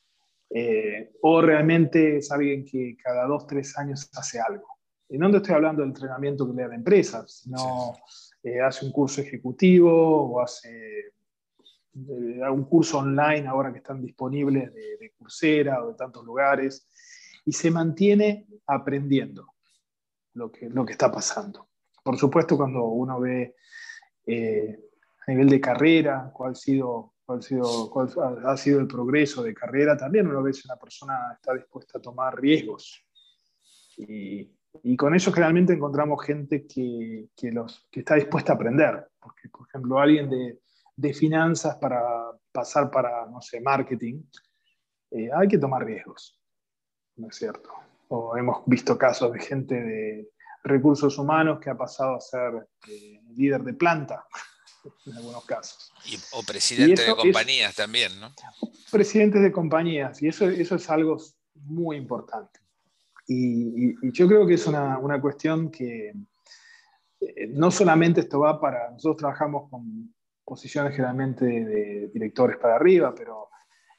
Eh, 0.49 1.11
o 1.23 1.41
realmente 1.41 2.17
es 2.17 2.31
alguien 2.31 2.63
que 2.63 2.95
cada 2.95 3.25
dos, 3.25 3.47
tres 3.47 3.77
años 3.77 4.09
hace 4.15 4.39
algo. 4.39 4.67
Y 5.09 5.17
no 5.17 5.31
te 5.31 5.37
estoy 5.37 5.55
hablando 5.55 5.81
del 5.81 5.89
entrenamiento 5.89 6.47
que 6.47 6.55
le 6.55 6.61
da 6.63 6.67
la 6.69 6.75
empresa, 6.75 7.25
sino 7.27 7.93
eh, 8.43 8.61
hace 8.61 8.85
un 8.85 8.91
curso 8.91 9.21
ejecutivo 9.21 10.33
o 10.33 10.41
hace 10.41 11.13
un 11.93 12.65
curso 12.65 12.99
online 12.99 13.47
ahora 13.47 13.71
que 13.71 13.79
están 13.79 13.99
disponibles 13.99 14.71
de, 14.71 14.97
de 14.97 15.11
Coursera 15.17 15.83
o 15.83 15.87
de 15.87 15.95
tantos 15.95 16.23
lugares 16.23 16.87
y 17.47 17.53
se 17.53 17.71
mantiene 17.71 18.45
aprendiendo 18.67 19.53
lo 20.33 20.51
que, 20.51 20.69
lo 20.69 20.85
que 20.85 20.91
está 20.91 21.09
pasando. 21.09 21.69
Por 22.03 22.17
supuesto, 22.17 22.57
cuando 22.57 22.83
uno 22.83 23.21
ve 23.21 23.55
eh, 24.25 24.77
a 25.25 25.31
nivel 25.31 25.47
de 25.49 25.61
carrera, 25.61 26.29
cuál, 26.33 26.57
sido, 26.57 27.13
cuál, 27.25 27.41
sido, 27.41 27.89
cuál 27.89 28.09
ha 28.45 28.57
sido 28.57 28.81
el 28.81 28.87
progreso 28.87 29.43
de 29.43 29.53
carrera, 29.53 29.95
también 29.95 30.27
uno 30.27 30.43
ve 30.43 30.51
si 30.51 30.67
una 30.67 30.75
persona 30.75 31.33
está 31.35 31.53
dispuesta 31.53 31.99
a 31.99 32.01
tomar 32.01 32.37
riesgos. 32.37 33.01
Y, 33.95 34.51
y 34.83 34.97
con 34.97 35.15
eso 35.15 35.31
generalmente 35.31 35.71
encontramos 35.71 36.25
gente 36.25 36.67
que, 36.67 37.29
que, 37.33 37.49
los, 37.49 37.87
que 37.89 38.01
está 38.01 38.15
dispuesta 38.15 38.51
a 38.51 38.55
aprender. 38.55 39.07
Porque, 39.17 39.47
por 39.47 39.65
ejemplo, 39.69 39.99
alguien 39.99 40.29
de, 40.29 40.59
de 40.97 41.13
finanzas 41.13 41.77
para 41.77 42.03
pasar 42.51 42.91
para, 42.91 43.25
no 43.27 43.41
sé, 43.41 43.61
marketing, 43.61 44.21
eh, 45.11 45.29
hay 45.33 45.47
que 45.47 45.57
tomar 45.57 45.85
riesgos, 45.85 46.37
¿no 47.17 47.27
es 47.27 47.35
cierto? 47.35 47.69
O 48.09 48.37
hemos 48.37 48.63
visto 48.65 48.97
casos 48.97 49.33
de 49.33 49.39
gente 49.39 49.75
de, 49.75 50.29
recursos 50.63 51.17
humanos 51.17 51.59
que 51.59 51.69
ha 51.69 51.77
pasado 51.77 52.15
a 52.15 52.21
ser 52.21 52.67
eh, 52.89 53.21
líder 53.35 53.63
de 53.63 53.73
planta 53.73 54.25
en 55.05 55.15
algunos 55.15 55.45
casos. 55.45 55.93
o 56.31 56.43
presidente 56.43 57.03
de 57.03 57.15
compañías 57.15 57.75
también, 57.75 58.19
¿no? 58.19 58.31
Presidentes 58.91 59.41
de 59.41 59.51
compañías, 59.51 60.21
y 60.21 60.27
eso, 60.27 60.47
eso 60.49 60.75
es 60.75 60.89
algo 60.89 61.17
muy 61.55 61.97
importante. 61.97 62.59
Y, 63.27 63.95
yo 64.11 64.27
creo 64.27 64.47
que 64.47 64.53
es 64.53 64.67
una, 64.67 64.97
una 64.99 65.19
cuestión 65.19 65.69
que 65.69 66.13
eh, 67.19 67.47
no 67.49 67.71
solamente 67.71 68.21
esto 68.21 68.39
va 68.39 68.59
para, 68.59 68.91
nosotros 68.91 69.17
trabajamos 69.17 69.69
con 69.69 70.13
posiciones 70.45 70.93
generalmente 70.93 71.45
de, 71.45 72.09
directores 72.13 72.57
para 72.57 72.75
arriba, 72.75 73.13
pero 73.13 73.49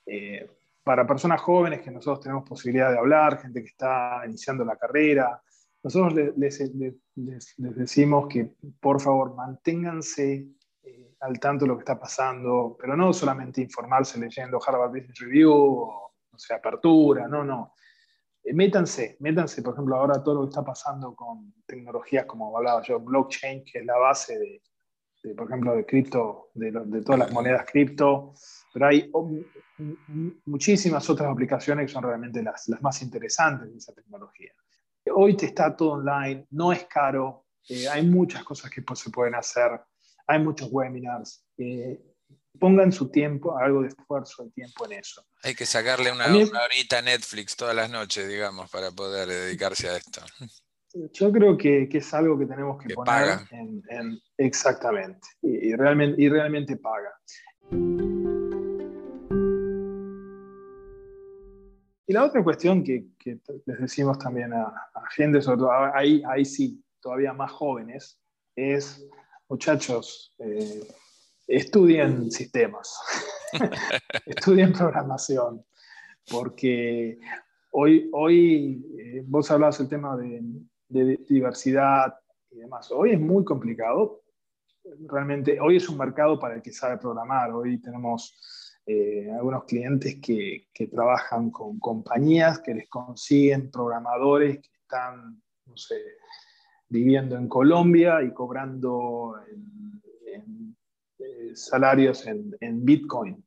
eh, 0.06 0.50
para 0.88 1.07
personas 1.07 1.42
jóvenes 1.42 1.83
que 1.83 1.90
nosotros 1.90 2.21
tenemos 2.21 2.49
posibilidad 2.49 2.90
de 2.90 2.97
hablar, 2.97 3.42
gente 3.42 3.61
que 3.61 3.68
está 3.68 4.23
iniciando 4.25 4.64
la 4.64 4.75
carrera, 4.75 5.38
nosotros 5.83 6.14
les, 6.14 6.59
les, 6.75 7.54
decimos 7.59 8.26
que 8.26 8.54
por 8.80 8.99
favor 8.99 9.35
manténganse 9.35 10.49
eh, 10.83 11.14
al 11.21 11.38
tanto 11.38 11.66
de 11.66 11.68
lo 11.68 11.76
que 11.76 11.83
está 11.83 12.00
pasando, 12.00 12.75
pero 12.80 12.97
no 12.97 13.12
solamente 13.12 13.61
informarse 13.61 14.18
leyendo 14.18 14.59
Harvard 14.66 14.92
Business 14.92 15.18
Review 15.18 15.52
o, 15.52 16.14
sé, 16.35 16.54
apertura, 16.54 17.28
no, 17.28 17.45
no. 17.45 17.75
Eh, 18.42 18.54
métanse, 18.54 19.18
métanse, 19.21 19.61
por 19.61 19.75
ejemplo, 19.75 19.95
ahora 19.95 20.23
todo 20.23 20.37
lo 20.37 20.40
que 20.45 20.49
está 20.49 20.64
pasando 20.64 21.14
con 21.14 21.52
tecnologías 21.66 22.25
como 22.25 22.57
hablaba 22.57 22.80
yo, 22.80 22.99
blockchain, 22.99 23.62
que 23.62 23.80
es 23.80 23.85
la 23.85 23.99
base 23.99 24.38
de, 24.38 24.62
por 25.37 25.46
ejemplo, 25.46 25.75
de 25.75 25.84
cripto, 25.84 26.50
de, 26.54 26.70
de, 26.70 27.02
todas 27.02 27.18
las 27.18 27.32
monedas 27.32 27.66
cripto, 27.70 28.34
pero 28.72 28.87
hay 28.87 29.10
muchísimas 30.44 31.08
otras 31.10 31.30
aplicaciones 31.30 31.87
que 31.87 31.92
son 31.92 32.04
realmente 32.04 32.42
las, 32.42 32.68
las 32.68 32.81
más 32.83 33.02
interesantes 33.02 33.70
de 33.70 33.78
esa 33.78 33.92
tecnología. 33.92 34.52
Hoy 35.14 35.37
te 35.37 35.46
está 35.46 35.74
todo 35.74 35.92
online, 35.92 36.46
no 36.50 36.72
es 36.72 36.85
caro, 36.85 37.46
eh, 37.68 37.88
hay 37.88 38.07
muchas 38.07 38.44
cosas 38.44 38.70
que 38.70 38.83
se 38.94 39.11
pueden 39.11 39.35
hacer, 39.35 39.81
hay 40.26 40.38
muchos 40.38 40.68
webinars. 40.70 41.44
Eh, 41.59 42.00
pongan 42.59 42.92
su 42.92 43.11
tiempo, 43.11 43.57
algo 43.57 43.83
de 43.83 43.88
esfuerzo 43.88 44.44
de 44.44 44.50
tiempo 44.50 44.87
en 44.87 44.92
eso. 44.92 45.24
Hay 45.42 45.54
que 45.54 45.66
sacarle 45.66 46.11
una, 46.12 46.26
horita 46.26 46.98
a 46.98 47.02
Netflix 47.02 47.57
todas 47.57 47.74
las 47.74 47.90
noches, 47.90 48.28
digamos, 48.28 48.70
para 48.70 48.90
poder 48.90 49.28
dedicarse 49.28 49.88
a 49.88 49.96
esto. 49.96 50.22
Yo 50.94 51.31
creo 51.31 51.57
que, 51.57 51.88
es 51.92 52.14
algo 52.14 52.38
que 52.38 52.46
tenemos 52.46 52.83
que, 52.83 52.94
poner 52.94 53.40
En, 53.51 54.18
exactamente, 54.38 55.29
y, 55.42 55.74
realmente, 55.74 56.22
y 56.22 56.29
realmente 56.31 56.77
paga. 56.77 57.12
Y 62.07 62.12
la 62.12 62.24
otra 62.24 62.42
cuestión 62.42 62.83
que, 62.83 63.07
les 63.66 63.81
decimos 63.81 64.18
también 64.18 64.55
a, 64.55 64.72
gente, 65.14 65.42
sobre 65.42 65.59
todo 65.59 65.72
ahí, 65.94 66.22
ahí 66.27 66.44
sí, 66.46 66.83
todavía 67.01 67.35
más 67.35 67.53
jóvenes, 67.53 68.18
es, 68.57 69.07
muchachos, 69.46 70.35
eh, 70.38 70.88
estudien 71.46 72.31
sistemas, 72.31 72.98
estudien 74.24 74.72
programación, 74.72 75.62
porque 76.31 77.18
hoy, 77.72 78.09
hoy 78.12 78.87
eh, 78.98 79.22
vos 79.27 79.51
hablabas 79.51 79.79
del 79.79 79.88
tema 79.90 80.16
de, 80.16 80.40
de 80.88 81.18
diversidad 81.29 82.14
y 82.51 82.59
demás, 82.59 82.90
hoy 82.90 83.12
es 83.12 83.20
muy 83.20 83.44
complicado, 83.44 84.22
realmente, 85.07 85.61
hoy 85.61 85.77
es 85.77 85.88
un 85.88 85.98
mercado 85.98 86.38
para 86.38 86.55
el 86.55 86.62
que 86.62 86.72
sabe 86.72 86.98
programar, 86.98 87.53
hoy 87.53 87.81
tenemos 87.81 88.81
eh, 88.87 89.31
algunos 89.31 89.64
clientes 89.64 90.18
que, 90.22 90.68
que, 90.72 90.87
trabajan 90.87 91.51
con 91.51 91.79
compañías 91.79 92.61
que 92.61 92.74
les 92.74 92.88
consiguen 92.88 93.70
programadores 93.70 94.61
que 94.61 94.70
están, 94.83 95.42
no 95.66 95.77
sé, 95.77 96.01
viviendo 96.88 97.37
en 97.37 97.48
Colombia 97.48 98.22
y 98.22 98.33
cobrando 98.33 99.35
eh, 99.46 100.42
salarios 101.55 102.27
en, 102.27 102.57
en 102.61 102.85
Bitcoin. 102.85 103.44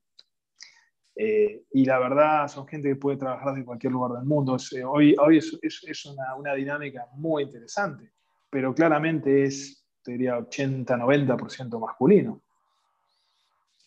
Eh, 1.23 1.65
y 1.73 1.85
la 1.85 1.99
verdad 1.99 2.47
son 2.47 2.67
gente 2.67 2.89
que 2.89 2.95
puede 2.95 3.17
trabajar 3.17 3.53
de 3.53 3.63
cualquier 3.63 3.93
lugar 3.93 4.13
del 4.13 4.25
mundo. 4.25 4.57
hoy 4.87 5.15
hoy 5.19 5.37
es, 5.37 5.55
es, 5.61 5.83
es 5.87 6.05
una, 6.05 6.35
una, 6.35 6.55
dinámica 6.55 7.05
muy 7.13 7.43
interesante, 7.43 8.11
pero 8.49 8.73
claramente 8.73 9.43
es, 9.43 9.85
te 10.01 10.13
diría, 10.13 10.39
80-90% 10.39 11.79
masculino. 11.79 12.41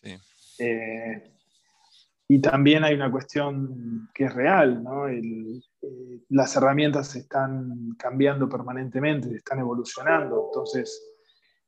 Sí. 0.01 0.15
Y 2.27 2.39
también 2.39 2.83
hay 2.83 2.95
una 2.95 3.11
cuestión 3.11 4.09
que 4.13 4.25
es 4.25 4.33
real, 4.33 4.83
¿no? 4.83 5.07
El, 5.07 5.61
eh, 5.81 6.21
las 6.29 6.55
herramientas 6.55 7.15
están 7.15 7.95
cambiando 7.99 8.49
permanentemente, 8.49 9.35
están 9.35 9.59
evolucionando, 9.59 10.47
entonces 10.47 11.13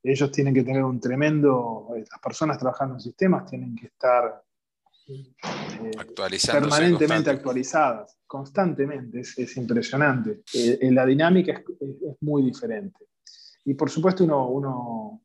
ellos 0.01 0.31
tienen 0.31 0.53
que 0.53 0.63
tener 0.63 0.83
un 0.83 0.99
tremendo, 0.99 1.89
eh, 1.95 2.03
las 2.09 2.19
personas 2.21 2.57
trabajando 2.57 2.95
en 2.95 3.01
sistemas 3.01 3.45
tienen 3.45 3.75
que 3.75 3.87
estar 3.87 4.25
eh, 4.25 4.46
permanentemente 6.51 7.29
actualizadas, 7.29 8.17
constantemente, 8.25 9.21
es, 9.21 9.37
es 9.37 9.57
impresionante. 9.57 10.41
la 10.81 11.05
dinámica 11.05 11.53
es, 11.53 11.61
es, 11.79 12.17
muy 12.21 12.43
diferente. 12.43 13.05
Y 13.65 13.73
por 13.73 13.89
supuesto 13.89 14.23
uno, 14.23 14.47
uno 14.47 15.21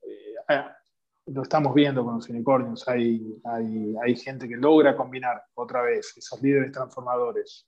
lo 1.27 1.43
estamos 1.43 1.75
viendo 1.75 2.05
con 2.05 2.17
los 2.17 2.29
unicornios, 2.29 2.87
hay, 2.89 3.41
hay, 3.45 3.95
hay, 4.03 4.17
gente 4.17 4.49
que 4.49 4.57
logra 4.57 4.97
combinar 4.97 5.43
otra 5.55 5.83
vez 5.83 6.15
esos 6.17 6.43
líderes 6.43 6.73
transformadores, 6.73 7.67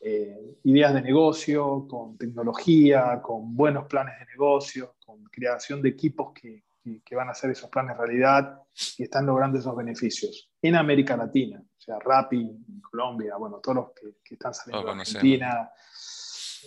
eh, 0.00 0.56
ideas 0.64 0.94
de 0.94 1.02
negocio, 1.02 1.86
con 1.86 2.16
tecnología, 2.16 3.20
con 3.22 3.54
buenos 3.54 3.86
planes 3.86 4.18
de 4.18 4.26
negocio, 4.26 4.96
con 5.04 5.24
creación 5.24 5.82
de 5.82 5.90
equipos 5.90 6.32
que, 6.32 6.64
que, 6.82 7.14
van 7.14 7.28
a 7.28 7.32
hacer 7.32 7.50
esos 7.50 7.70
planes 7.70 7.96
realidad 7.96 8.60
y 8.98 9.04
están 9.04 9.26
logrando 9.26 9.58
esos 9.58 9.76
beneficios 9.76 10.50
en 10.62 10.76
América 10.76 11.16
Latina, 11.16 11.60
o 11.60 11.80
sea, 11.80 11.98
Rappi, 11.98 12.50
Colombia, 12.90 13.36
bueno, 13.36 13.58
todos 13.58 13.76
los 13.76 13.86
que, 13.92 14.18
que 14.22 14.34
están 14.34 14.54
saliendo 14.54 14.86
de 14.86 15.00
Argentina, 15.00 15.70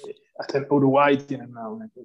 eh, 0.07 0.15
hasta 0.39 0.65
Uruguay 0.69 1.17
tienen 1.17 1.53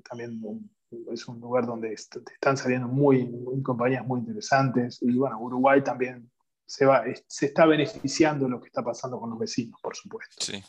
también 0.02 0.40
un, 0.42 0.70
es 1.12 1.26
un 1.28 1.40
lugar 1.40 1.66
donde 1.66 1.92
están 1.92 2.56
saliendo 2.56 2.88
muy, 2.88 3.30
compañías 3.62 4.06
muy 4.06 4.20
interesantes 4.20 4.98
y 5.02 5.12
bueno, 5.16 5.38
Uruguay 5.40 5.82
también 5.82 6.30
se, 6.66 6.84
va, 6.84 7.04
se 7.26 7.46
está 7.46 7.66
beneficiando 7.66 8.44
de 8.44 8.50
lo 8.50 8.60
que 8.60 8.68
está 8.68 8.82
pasando 8.82 9.18
con 9.18 9.30
los 9.30 9.38
vecinos, 9.38 9.80
por 9.82 9.96
supuesto. 9.96 10.44
Sí. 10.44 10.62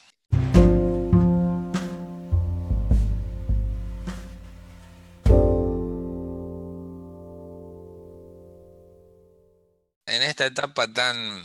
Esta 10.40 10.62
etapa 10.62 10.88
tan 10.88 11.44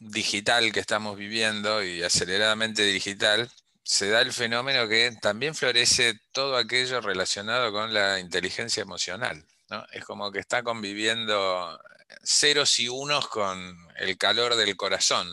digital 0.00 0.72
que 0.72 0.80
estamos 0.80 1.18
viviendo 1.18 1.84
y 1.84 2.02
aceleradamente 2.02 2.82
digital, 2.82 3.50
se 3.82 4.08
da 4.08 4.22
el 4.22 4.32
fenómeno 4.32 4.88
que 4.88 5.14
también 5.20 5.54
florece 5.54 6.18
todo 6.32 6.56
aquello 6.56 7.02
relacionado 7.02 7.70
con 7.70 7.92
la 7.92 8.18
inteligencia 8.18 8.80
emocional. 8.80 9.44
¿no? 9.68 9.84
Es 9.92 10.06
como 10.06 10.32
que 10.32 10.38
está 10.38 10.62
conviviendo 10.62 11.78
ceros 12.22 12.78
y 12.80 12.88
unos 12.88 13.28
con 13.28 13.76
el 13.96 14.16
calor 14.16 14.56
del 14.56 14.76
corazón 14.76 15.28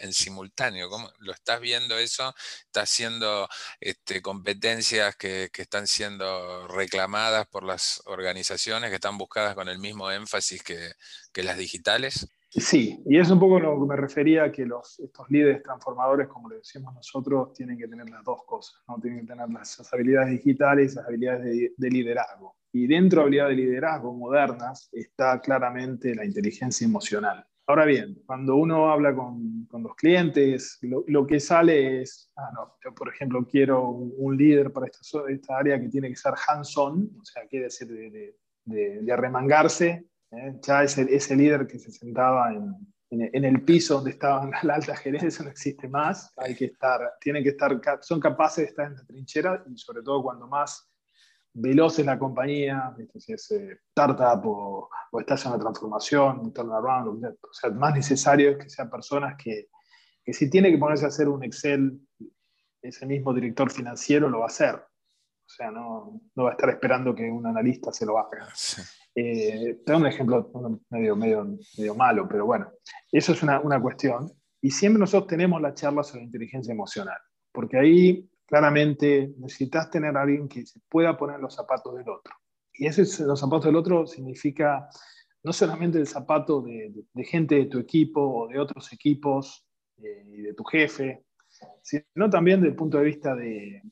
en, 0.00 0.12
simultáneo. 0.12 0.88
¿Cómo 0.88 1.10
lo 1.18 1.32
estás 1.32 1.60
viendo 1.60 1.98
eso? 1.98 2.34
¿Estás 2.66 2.84
haciendo 2.90 3.48
este, 3.80 4.22
competencias 4.22 5.16
que, 5.16 5.50
están 5.56 5.86
siendo 5.86 6.68
reclamadas 6.68 7.46
por 7.46 7.64
las 7.64 8.02
organizaciones 8.06 8.90
que 8.90 8.96
están 8.96 9.18
buscadas 9.18 9.54
con 9.54 9.68
el 9.68 9.78
mismo 9.78 10.10
énfasis 10.10 10.62
que, 10.62 11.42
las 11.42 11.58
digitales? 11.58 12.28
Sí, 12.48 13.02
y 13.06 13.18
es 13.18 13.28
un 13.30 13.40
poco 13.40 13.58
lo 13.58 13.80
que 13.80 13.86
me 13.86 13.96
refería 13.96 14.52
que 14.52 14.64
los, 14.64 15.00
estos 15.00 15.28
líderes 15.28 15.62
transformadores, 15.62 16.28
como 16.28 16.48
le 16.48 16.58
decimos 16.58 16.94
nosotros, 16.94 17.52
tienen 17.52 17.76
que 17.76 17.88
tener 17.88 18.08
las 18.08 18.22
dos 18.22 18.44
cosas, 18.46 18.80
¿no? 18.86 19.00
tienen 19.00 19.22
que 19.22 19.26
tener 19.26 19.48
las, 19.50 19.92
habilidades 19.92 20.30
digitales 20.30 20.92
y 20.92 20.96
las 20.96 21.06
habilidades 21.06 21.72
de, 21.76 21.90
liderazgo. 21.90 22.56
Y 22.74 22.88
dentro 22.88 23.20
de 23.20 23.26
habilidades 23.26 23.56
de 23.56 23.62
liderazgo 23.62 24.12
modernas 24.12 24.88
está 24.92 25.40
claramente 25.40 26.12
la 26.14 26.24
inteligencia 26.24 26.84
emocional. 26.84 27.46
Ahora 27.68 27.84
bien, 27.84 28.20
cuando 28.26 28.56
uno 28.56 28.90
habla 28.90 29.14
con, 29.14 29.64
con 29.66 29.84
los 29.84 29.94
clientes, 29.94 30.78
lo, 30.82 31.26
que 31.26 31.38
sale 31.38 32.02
es, 32.02 32.32
ah, 32.36 32.50
no, 32.52 32.74
yo 32.84 32.92
por 32.92 33.08
ejemplo 33.08 33.46
quiero 33.46 33.88
un, 33.88 34.36
líder 34.36 34.72
para 34.72 34.86
esta, 34.86 35.00
esta, 35.28 35.56
área 35.56 35.80
que 35.80 35.88
tiene 35.88 36.08
que 36.08 36.16
ser 36.16 36.34
hands-on, 36.48 37.10
o 37.18 37.24
sea, 37.24 37.46
quiere 37.46 37.66
decir 37.66 37.86
de, 37.86 38.34
de, 38.64 39.00
de 39.02 39.12
arremangarse 39.12 40.08
¿eh? 40.32 40.58
Ya 40.60 40.82
ese, 40.82 41.06
ese, 41.14 41.36
líder 41.36 41.66
que 41.66 41.78
se 41.78 41.92
sentaba 41.92 42.52
en, 42.52 42.74
en, 43.10 43.44
el 43.44 43.62
piso 43.62 43.94
donde 43.94 44.10
estaban 44.10 44.50
la 44.62 44.74
alta 44.74 44.96
gerencia 44.96 45.44
no 45.44 45.50
existe 45.50 45.88
más. 45.88 46.32
Hay 46.36 46.54
que 46.54 46.66
estar, 46.66 47.00
tienen 47.20 47.42
que 47.42 47.50
estar, 47.50 47.80
son 48.02 48.20
capaces 48.20 48.64
de 48.64 48.68
estar 48.70 48.86
en 48.86 48.96
la 48.96 49.04
trinchera 49.04 49.64
y 49.72 49.78
sobre 49.78 50.02
todo 50.02 50.22
cuando 50.22 50.46
más 50.48 50.90
veloz 51.54 51.98
es 51.98 52.06
la 52.06 52.18
compañía, 52.18 52.94
si 53.16 53.32
es 53.32 53.50
eh, 53.52 53.78
startup 53.88 54.46
o, 54.46 54.90
o, 55.12 55.20
estás 55.20 55.46
en 55.46 55.52
una 55.52 55.60
transformación, 55.60 56.52
turnaround, 56.52 57.24
o 57.24 57.52
sea, 57.52 57.70
más 57.70 57.94
necesario 57.94 58.50
es 58.50 58.58
que 58.58 58.68
sean 58.68 58.90
personas 58.90 59.36
que, 59.42 59.68
que 60.24 60.32
si 60.32 60.50
tiene 60.50 60.70
que 60.70 60.78
ponerse 60.78 61.04
a 61.04 61.08
hacer 61.08 61.28
un 61.28 61.44
Excel, 61.44 61.98
ese 62.82 63.06
mismo 63.06 63.32
director 63.32 63.70
financiero 63.70 64.28
lo 64.28 64.40
va 64.40 64.46
a 64.46 64.48
hacer. 64.48 64.74
O 64.74 65.48
sea, 65.56 65.70
no, 65.70 66.20
no 66.34 66.44
va 66.44 66.50
a 66.50 66.52
estar 66.52 66.70
esperando 66.70 67.14
que 67.14 67.30
un 67.30 67.46
analista 67.46 67.92
se 67.92 68.06
lo 68.06 68.18
haga. 68.18 68.48
Eh, 69.14 69.82
tengo 69.86 70.00
un 70.00 70.06
ejemplo 70.06 70.50
medio, 70.90 71.14
medio, 71.14 71.56
medio 71.78 71.94
malo, 71.94 72.26
pero 72.28 72.46
bueno, 72.46 72.72
eso 73.12 73.32
es 73.32 73.42
una, 73.42 73.60
una 73.60 73.80
cuestión. 73.80 74.32
Y 74.60 74.70
siempre 74.70 74.98
nosotros 74.98 75.28
tenemos 75.28 75.60
la 75.60 75.74
charla 75.74 76.02
sobre 76.02 76.24
inteligencia 76.24 76.72
emocional, 76.72 77.18
porque 77.52 77.78
ahí 77.78 78.28
claramente 78.46 79.32
necesitas 79.38 79.90
tener 79.90 80.16
a 80.16 80.22
alguien 80.22 80.48
que 80.48 80.66
se 80.66 80.80
pueda 80.88 81.16
poner 81.16 81.40
los 81.40 81.54
zapatos 81.54 81.94
del 81.94 82.08
otro. 82.08 82.34
Y 82.72 82.86
ese 82.86 83.02
los 83.24 83.40
zapatos 83.40 83.66
del 83.66 83.76
otro 83.76 84.06
significa 84.06 84.88
no 85.42 85.52
solamente 85.52 85.98
el 85.98 86.06
zapato 86.06 86.62
de, 86.62 86.92
gente 87.24 87.56
de 87.56 87.66
tu 87.66 87.78
equipo 87.78 88.20
o 88.20 88.48
de 88.48 88.58
otros 88.58 88.92
equipos 88.92 89.66
eh, 89.98 90.24
y 90.26 90.42
de 90.42 90.54
tu 90.54 90.64
jefe, 90.64 91.24
sino 91.82 92.30
también 92.30 92.60
desde 92.60 92.70
el 92.70 92.76
punto 92.76 92.98
de 92.98 93.04
vista 93.04 93.34
de, 93.36 93.82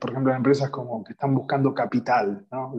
por 0.00 0.10
ejemplo, 0.10 0.34
empresas 0.34 0.70
como 0.70 1.04
que 1.04 1.12
están 1.12 1.34
buscando 1.34 1.74
capital, 1.74 2.46
¿no? 2.50 2.74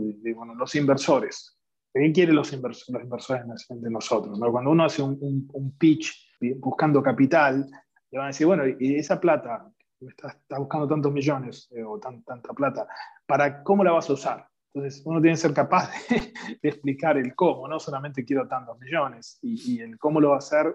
los 0.58 0.76
inversores. 0.76 1.58
¿Qué 1.94 2.12
quieren 2.12 2.36
los, 2.36 2.52
inversores, 2.52 2.90
los 2.90 3.04
inversores 3.04 3.46
de 3.70 3.90
nosotros? 3.92 4.40
Cuando 4.40 4.72
uno 4.72 4.84
hace 4.84 5.02
un, 5.04 5.18
un, 5.54 5.78
pitch 5.78 6.12
buscando 6.58 7.04
capital, 7.04 7.70
le 8.10 8.18
van 8.18 8.26
a 8.26 8.30
decir, 8.30 8.48
bueno, 8.48 8.64
y 8.68 8.96
esa 8.96 9.20
plata, 9.20 9.72
está, 10.10 10.30
está 10.30 10.60
buscando 10.60 10.88
tantos 10.88 11.12
millones 11.12 11.68
eh, 11.72 11.84
o 11.84 12.00
tan, 12.00 12.24
tanta 12.24 12.54
plata, 12.54 12.88
¿para 13.26 13.64
cómo 13.64 13.84
la 13.84 13.92
vas 13.92 14.10
a 14.10 14.14
usar? 14.14 14.48
Entonces, 14.74 15.04
uno 15.06 15.22
tiene 15.22 15.36
que 15.36 15.42
ser 15.42 15.54
capaz 15.54 15.92
de, 16.10 16.34
explicar 16.70 17.18
el 17.18 17.36
cómo, 17.36 17.68
no 17.68 17.80
solamente 17.80 18.26
quiero 18.26 18.48
tantos 18.48 18.80
millones, 18.80 19.38
y, 19.42 19.80
el 19.80 20.00
cómo 20.00 20.20
lo 20.20 20.30
va 20.30 20.36
a 20.36 20.40
hacer, 20.40 20.74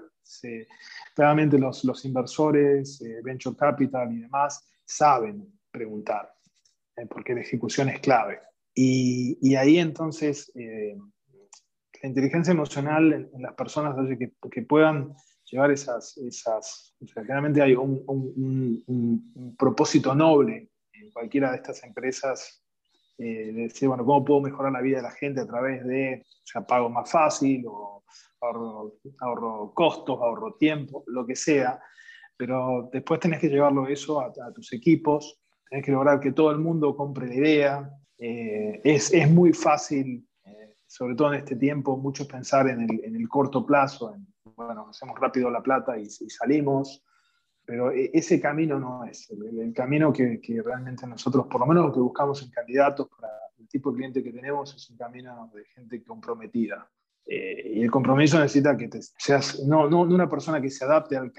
claramente 1.15 1.59
los, 1.59 1.85
los 1.85 2.05
inversores, 2.05 3.01
eh, 3.01 3.21
venture 3.25 3.57
capital 3.57 4.13
y 4.13 4.21
demás, 4.21 4.69
saben 4.85 5.53
preguntar, 5.71 6.33
eh, 6.97 7.07
porque 7.07 7.35
la 7.35 7.41
ejecución 7.41 7.89
es 7.89 7.99
clave. 8.01 8.41
Y, 8.73 9.57
ahí 9.57 9.79
entonces 9.79 10.53
eh, 10.55 10.97
la 12.01 12.09
inteligencia 12.09 12.53
emocional 12.53 13.13
en, 13.13 13.43
las 13.43 13.55
personas 13.55 13.97
que, 14.17 14.31
que, 14.49 14.63
puedan 14.63 15.13
llevar 15.51 15.71
esas, 15.71 16.17
esas 16.19 16.95
generalmente 17.01 17.63
hay 17.63 17.75
un, 17.75 18.03
un, 18.07 19.55
propósito 19.59 20.15
noble 20.15 20.71
en 20.93 21.11
cualquiera 21.11 21.51
de 21.51 21.57
estas 21.57 21.83
empresas 21.85 22.65
eh, 23.19 23.53
de 23.53 23.63
decir, 23.63 23.89
bueno, 23.89 24.05
¿cómo 24.05 24.25
puedo 24.25 24.41
mejorar 24.41 24.73
la 24.73 24.81
vida 24.81 24.99
de 24.99 25.03
la 25.05 25.11
gente 25.11 25.41
a 25.41 25.47
través 25.47 25.85
de, 25.85 26.23
o 26.25 26.47
sea, 26.47 26.67
pago 26.67 26.89
más 26.89 27.11
fácil 27.11 27.65
o 27.67 28.05
ahorro, 28.41 29.73
costos, 29.75 30.19
ahorro 30.21 30.55
tiempo, 30.55 31.05
lo 31.07 31.27
que 31.27 31.35
sea? 31.35 31.81
Pero 32.37 32.89
después 32.93 33.19
tenés 33.19 33.41
que 33.41 33.49
llevarlo 33.49 33.89
eso 33.89 34.21
a, 34.21 34.27
a 34.27 34.53
tus 34.53 34.73
equipos 34.73 35.41
tenés 35.69 35.85
que 35.85 35.93
lograr 35.93 36.21
que 36.21 36.33
todo 36.33 36.51
el 36.51 36.59
mundo 36.59 36.97
compre 36.97 37.29
la 37.29 37.35
idea. 37.35 37.91
Eh, 38.19 38.81
es, 38.85 39.13
es, 39.13 39.31
muy 39.31 39.53
fácil, 39.53 40.27
eh, 40.45 40.75
sobre 40.87 41.15
todo 41.15 41.33
en 41.33 41.41
este 41.41 41.57
tiempo, 41.57 41.97
muchos 41.97 42.27
pensar 42.27 42.69
en 42.69 42.83
el, 42.83 43.05
en 43.05 43.17
el, 43.17 43.29
corto 43.29 43.65
plazo, 43.65 44.15
en, 44.15 44.27
bueno, 44.59 44.89
hacemos 44.91 45.19
rápido 45.19 45.51
la 45.51 45.63
plata 45.63 45.99
y, 45.99 46.09
salimos, 46.09 47.05
pero 47.65 47.91
e, 47.91 48.11
ese 48.13 48.41
camino 48.41 48.79
no 48.79 49.05
es. 49.05 49.31
El, 49.31 49.73
camino 49.73 50.13
que, 50.13 50.41
que, 50.41 50.63
realmente 50.63 51.07
nosotros, 51.07 51.47
por 51.47 51.61
lo 51.61 51.67
menos 51.67 51.87
lo 51.87 51.93
que 51.93 52.01
buscamos 52.01 52.43
en 52.43 52.51
candidatos 52.51 53.09
para 53.09 53.33
el 53.59 53.69
tipo 53.69 53.91
de 53.91 53.97
cliente 53.97 54.23
que 54.23 54.33
tenemos, 54.33 54.75
es 54.75 54.91
un 54.91 54.97
camino 54.97 55.51
de 55.55 55.65
gente 55.65 56.03
comprometida. 56.05 56.91
Eh, 57.25 57.73
y 57.75 57.83
el 57.83 57.91
compromiso 57.91 58.39
necesita 58.39 58.77
que 58.77 58.89
seas 59.19 59.61
no, 59.67 59.89
no, 59.89 60.01
una 60.01 60.31
persona 60.31 60.63
que 60.63 60.71
se 60.71 60.85
adapte 60.85 61.17
a, 61.17 61.31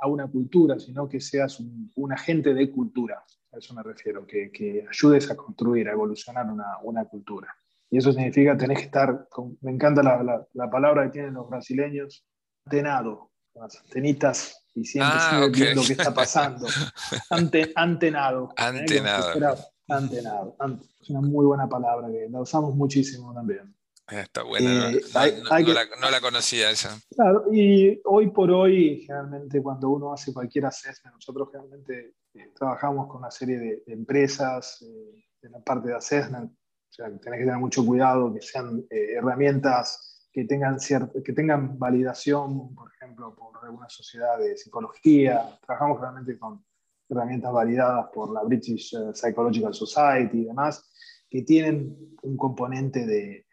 a 0.00 0.08
una 0.08 0.26
cultura, 0.26 0.78
sino 0.78 1.08
que 1.08 1.20
seas 1.20 1.60
un, 1.60 1.90
un 1.96 2.12
agente 2.12 2.54
de 2.54 2.70
cultura 2.70 3.22
a 3.54 3.58
eso 3.58 3.74
me 3.74 3.82
refiero, 3.82 4.26
que, 4.26 4.50
que 4.50 4.84
ayudes 4.88 5.30
a 5.30 5.36
construir, 5.36 5.88
a 5.88 5.92
evolucionar 5.92 6.46
una, 6.50 6.78
una, 6.82 7.04
cultura. 7.04 7.54
Y 7.90 7.98
eso 7.98 8.12
significa 8.12 8.56
tener 8.56 8.76
que 8.76 8.84
estar, 8.84 9.28
me 9.60 9.70
encanta 9.70 10.02
la, 10.02 10.46
la, 10.52 10.70
palabra 10.70 11.04
que 11.04 11.10
tienen 11.10 11.34
los 11.34 11.48
brasileños, 11.48 12.26
antenado, 12.64 13.30
las 13.54 13.76
antenitas 13.76 14.64
y 14.74 14.84
siempre 14.84 15.16
ah, 15.16 15.48
viendo 15.52 15.82
lo 15.82 15.86
que 15.86 15.92
está 15.92 16.12
pasando. 16.12 16.66
Ante, 17.30 17.72
antenado. 17.76 18.52
Antenado. 18.56 19.56
Antenado. 19.88 20.56
Es 21.00 21.10
una 21.10 21.20
muy 21.20 21.44
buena 21.44 21.68
palabra 21.68 22.08
que 22.08 22.26
la 22.30 22.40
usamos 22.40 22.74
muchísimo 22.74 23.32
también. 23.34 23.74
Está 24.06 24.42
buena, 24.42 24.90
no, 24.90 24.98
eh, 24.98 26.10
la, 26.10 26.20
conocía 26.20 26.70
esa. 26.70 26.98
Claro, 27.16 27.46
y 27.50 28.02
hoy 28.04 28.30
por 28.30 28.50
hoy, 28.50 29.02
generalmente 29.06 29.62
cuando 29.62 29.88
uno 29.88 30.12
hace 30.12 30.30
cualquier 30.30 30.66
assessment, 30.66 31.14
nosotros 31.14 31.48
generalmente 31.50 32.14
eh, 32.34 32.52
trabajamos 32.54 33.06
con 33.08 33.18
una 33.18 33.30
serie 33.30 33.58
de, 33.58 33.82
empresas 33.86 34.82
eh, 34.82 35.24
en 35.40 35.52
la 35.52 35.60
parte 35.60 35.88
de 35.88 35.94
assessment, 35.94 36.52
o 36.52 36.92
sea, 36.92 37.06
que 37.06 37.16
tenés 37.16 37.38
que 37.38 37.44
tener 37.46 37.58
mucho 37.58 37.84
cuidado, 37.84 38.34
que 38.34 38.42
sean 38.42 38.84
herramientas 38.90 40.13
que 40.34 40.44
tengan, 40.44 40.76
que 41.24 41.32
tengan 41.32 41.78
validación, 41.78 42.74
por 42.74 42.90
ejemplo, 42.92 43.34
por 43.34 43.64
alguna 43.64 43.88
sociedad 43.88 44.38
de 44.38 44.56
psicología. 44.56 45.58
Trabajamos 45.64 46.00
realmente 46.00 46.38
con 46.38 46.64
herramientas 47.08 47.52
validadas 47.52 48.08
por 48.12 48.32
la 48.32 48.42
British 48.42 48.94
Psychological 49.14 49.72
Society 49.72 50.40
y 50.40 50.44
demás, 50.46 50.90
que 51.30 51.42
tienen 51.42 52.16
un 52.22 52.36
componente 52.36 53.06
de 53.06 53.44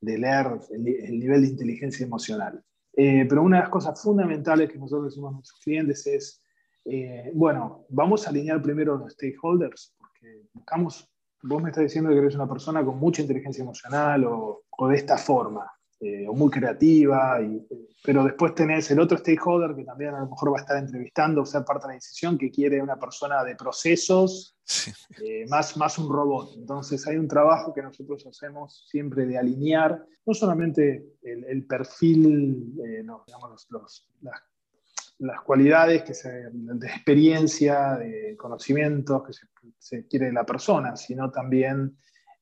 de 0.00 0.18
leer 0.18 0.60
el, 0.70 1.18
nivel 1.18 1.42
de 1.42 1.48
inteligencia 1.48 2.04
emocional. 2.04 2.62
Eh, 2.96 3.26
pero 3.28 3.42
una 3.42 3.58
de 3.58 3.62
las 3.62 3.70
cosas 3.70 4.02
fundamentales 4.02 4.70
que 4.70 4.78
nosotros 4.78 5.10
decimos 5.10 5.30
a 5.30 5.34
nuestros 5.34 5.60
clientes 5.60 6.06
es, 6.06 6.42
eh, 6.84 7.30
bueno, 7.34 7.84
vamos 7.88 8.26
a 8.26 8.30
alinear 8.30 8.60
primero 8.62 8.96
los 8.96 9.12
stakeholders, 9.12 9.94
porque 9.98 10.46
buscamos, 10.52 11.08
vos 11.42 11.62
me 11.62 11.70
estás 11.70 11.84
diciendo 11.84 12.10
que 12.10 12.18
eres 12.18 12.34
una 12.34 12.48
persona 12.48 12.84
con 12.84 12.98
mucha 12.98 13.22
inteligencia 13.22 13.62
emocional 13.62 14.24
o, 14.24 14.64
o 14.70 14.88
de 14.88 14.96
esta 14.96 15.16
forma. 15.16 15.70
Eh, 16.02 16.26
o 16.26 16.32
muy 16.32 16.48
creativa, 16.48 17.42
y, 17.42 17.62
pero 18.02 18.24
después 18.24 18.54
tenés 18.54 18.90
el 18.90 19.00
otro 19.00 19.18
stakeholder 19.18 19.76
que 19.76 19.84
también 19.84 20.14
a 20.14 20.20
lo 20.20 20.30
mejor 20.30 20.50
va 20.50 20.56
a 20.56 20.62
estar 20.62 20.78
entrevistando, 20.78 21.42
o 21.42 21.44
ser 21.44 21.62
parte 21.62 21.82
de 21.82 21.88
la 21.88 21.94
decisión, 21.96 22.38
que 22.38 22.50
quiere 22.50 22.80
una 22.80 22.98
persona 22.98 23.44
de 23.44 23.54
procesos, 23.54 24.56
eh, 25.22 25.44
más, 25.50 25.76
más 25.76 25.98
un 25.98 26.10
robot. 26.10 26.54
Entonces 26.56 27.06
hay 27.06 27.18
un 27.18 27.28
trabajo 27.28 27.74
que 27.74 27.82
nosotros 27.82 28.26
hacemos 28.26 28.88
siempre 28.88 29.26
de 29.26 29.36
alinear, 29.36 30.02
no 30.24 30.32
solamente 30.32 31.04
el, 31.22 31.66
perfil, 31.66 32.72
eh, 32.82 33.02
digamos, 33.26 33.66
los, 33.68 34.08
las, 34.22 34.42
las, 35.18 35.40
cualidades 35.42 36.02
que 36.02 36.14
se, 36.14 36.30
de 36.50 36.86
experiencia, 36.86 37.96
de 37.96 38.38
conocimientos 38.38 39.22
que 39.22 39.34
se, 39.34 39.46
se 39.78 40.06
quiere 40.06 40.26
de 40.28 40.32
la 40.32 40.46
persona, 40.46 40.96
sino 40.96 41.30
también 41.30 41.94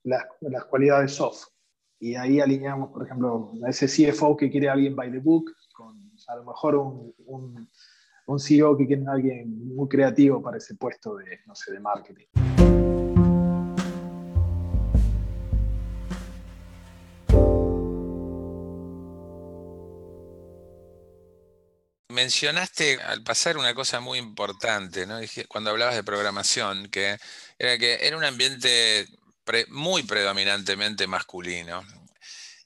las, 0.05 0.27
las 0.43 0.65
cualidades 0.67 1.11
soft 1.11 1.58
y 2.01 2.15
ahí 2.15 2.41
alineamos, 2.41 2.91
por 2.91 3.05
ejemplo, 3.05 3.53
a 3.67 3.71
ese 3.71 3.87
CFO 3.87 4.37
que 4.37 4.51
quiere 4.51 4.69
alguien 4.69 4.95
by 4.95 5.11
the 5.11 5.19
book, 5.19 5.53
con 5.73 5.97
a 6.29 6.37
lo 6.37 6.45
mejor 6.45 6.77
un, 6.77 7.15
un, 8.27 8.39
CEO 8.39 8.77
que 8.77 8.87
quiere 8.87 9.05
alguien 9.09 9.75
muy 9.75 9.89
creativo 9.89 10.41
para 10.41 10.59
ese 10.59 10.77
puesto 10.77 11.17
de, 11.17 11.41
no 11.47 11.55
sé, 11.55 11.73
de 11.73 11.81
marketing. 11.81 12.27
mencionaste 22.19 23.01
al 23.01 23.23
pasar 23.23 23.57
una 23.57 23.75
cosa 23.75 24.01
muy 24.01 24.19
importante, 24.19 25.07
¿no? 25.07 25.21
Cuando 25.49 25.71
hablabas 25.71 25.95
de 25.95 26.03
programación, 26.03 26.89
que 26.89 27.17
era 27.59 27.79
que 27.79 27.99
era 28.03 28.17
un 28.17 28.25
ambiente 28.25 29.07
muy 29.69 30.03
predominantemente 30.03 31.07
masculino. 31.07 31.85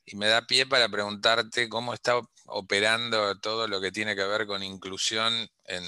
Y 0.04 0.16
me 0.16 0.26
da 0.26 0.46
pie 0.46 0.66
para 0.66 0.88
preguntarte 0.88 1.68
cómo 1.68 1.94
está 1.94 2.20
operando 2.46 3.38
todo 3.38 3.68
lo 3.68 3.80
que 3.80 3.92
tiene 3.92 4.16
que 4.16 4.24
ver 4.24 4.46
con 4.46 4.62
inclusión 4.62 5.48
en, 5.64 5.84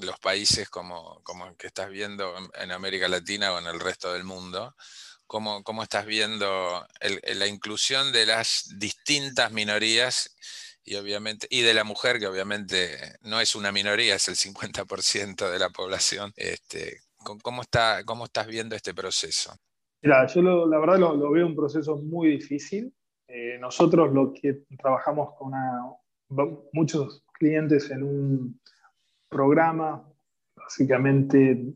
los 0.00 0.18
países 0.18 0.68
como, 0.68 1.22
como 1.22 1.56
que 1.56 1.68
estás 1.68 1.88
viendo 1.88 2.34
en 2.54 2.72
América 2.72 3.08
Latina 3.08 3.52
o 3.52 3.58
en 3.58 3.66
el 3.66 3.80
resto 3.80 4.12
del 4.12 4.24
mundo. 4.24 4.74
¿Cómo, 5.26 5.64
cómo 5.64 5.82
estás 5.82 6.04
viendo 6.04 6.86
la 7.00 7.46
inclusión 7.46 8.12
de 8.12 8.26
las 8.26 8.68
distintas 8.76 9.52
minorías 9.52 10.34
y 10.84 10.96
obviamente, 10.96 11.46
y 11.50 11.62
de 11.62 11.72
la 11.72 11.82
mujer, 11.82 12.20
que 12.20 12.26
obviamente 12.26 13.16
no 13.22 13.40
es 13.40 13.54
una 13.54 13.72
minoría, 13.72 14.16
es 14.16 14.28
el 14.28 14.36
50% 14.36 15.50
de 15.50 15.58
la 15.58 15.70
población. 15.70 16.32
Este, 16.36 17.00
¿cómo, 17.42 17.62
está, 17.62 18.04
¿Cómo 18.04 18.26
estás 18.26 18.46
viendo 18.46 18.76
este 18.76 18.92
proceso? 18.92 19.56
Yo 20.04 20.66
la 20.66 20.78
verdad 20.78 20.98
lo, 20.98 21.30
veo 21.30 21.46
un 21.46 21.56
proceso 21.56 21.96
muy 21.96 22.28
difícil. 22.32 22.92
Eh, 23.26 23.56
nosotros 23.58 24.12
lo 24.12 24.34
que 24.34 24.64
trabajamos 24.78 25.30
con 25.38 25.52
muchos 26.74 27.24
clientes 27.38 27.90
en 27.90 28.02
un 28.02 28.60
programa, 29.30 30.06
básicamente 30.54 31.72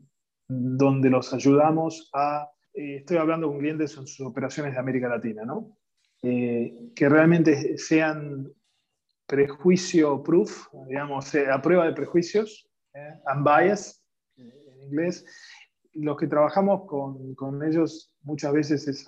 donde 0.46 1.08
los 1.08 1.32
ayudamos 1.32 2.10
a, 2.12 2.50
eh, 2.74 2.96
estoy 2.96 3.16
hablando 3.16 3.48
con 3.48 3.60
clientes 3.60 3.96
en 3.96 4.06
sus 4.06 4.26
operaciones 4.26 4.74
de 4.74 4.78
América 4.78 5.08
Latina, 5.08 5.46
¿no? 5.46 5.78
Eh, 6.22 6.90
que 6.94 7.08
realmente 7.08 7.78
sean 7.78 8.52
prejuicio 9.26 10.22
proof, 10.22 10.66
digamos, 10.86 11.34
a 11.34 11.62
prueba 11.62 11.86
de 11.86 11.94
prejuicios, 11.94 12.68
unbiased 13.34 13.96
en 14.36 14.82
inglés. 14.82 15.24
Los 16.00 16.16
que 16.16 16.26
trabajamos 16.26 16.86
con, 16.86 17.62
ellos 17.62 18.12
muchas 18.22 18.52
veces 18.52 18.88
es 18.88 19.06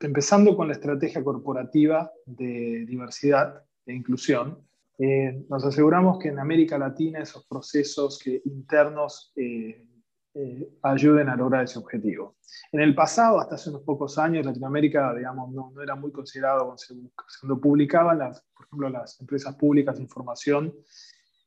empezando 0.00 0.56
con 0.56 0.66
la 0.68 0.74
estrategia 0.74 1.22
corporativa 1.22 2.10
de 2.26 2.84
diversidad 2.86 3.62
e 3.86 3.94
inclusión. 3.94 4.66
Eh, 4.98 5.44
nos 5.48 5.64
aseguramos 5.64 6.18
que 6.18 6.28
en 6.28 6.38
América 6.38 6.78
Latina 6.78 7.20
esos 7.20 7.46
procesos 7.46 8.18
que, 8.18 8.42
internos 8.44 9.32
eh, 9.36 9.86
eh, 10.34 10.68
ayuden 10.82 11.28
a 11.28 11.36
lograr 11.36 11.64
ese 11.64 11.78
objetivo. 11.78 12.36
En 12.72 12.80
el 12.80 12.94
pasado, 12.94 13.38
hasta 13.38 13.54
hace 13.54 13.70
unos 13.70 13.82
pocos 13.82 14.18
años, 14.18 14.46
Latinoamérica, 14.46 15.14
digamos, 15.14 15.52
no, 15.52 15.70
no 15.74 15.82
era 15.82 15.94
muy 15.94 16.10
considerado 16.10 16.74
cuando 17.40 17.60
publicaban, 17.60 18.18
las, 18.18 18.42
por 18.54 18.66
ejemplo, 18.66 18.88
las 18.88 19.20
empresas 19.20 19.54
públicas 19.56 19.96
de 19.96 20.02
información, 20.02 20.74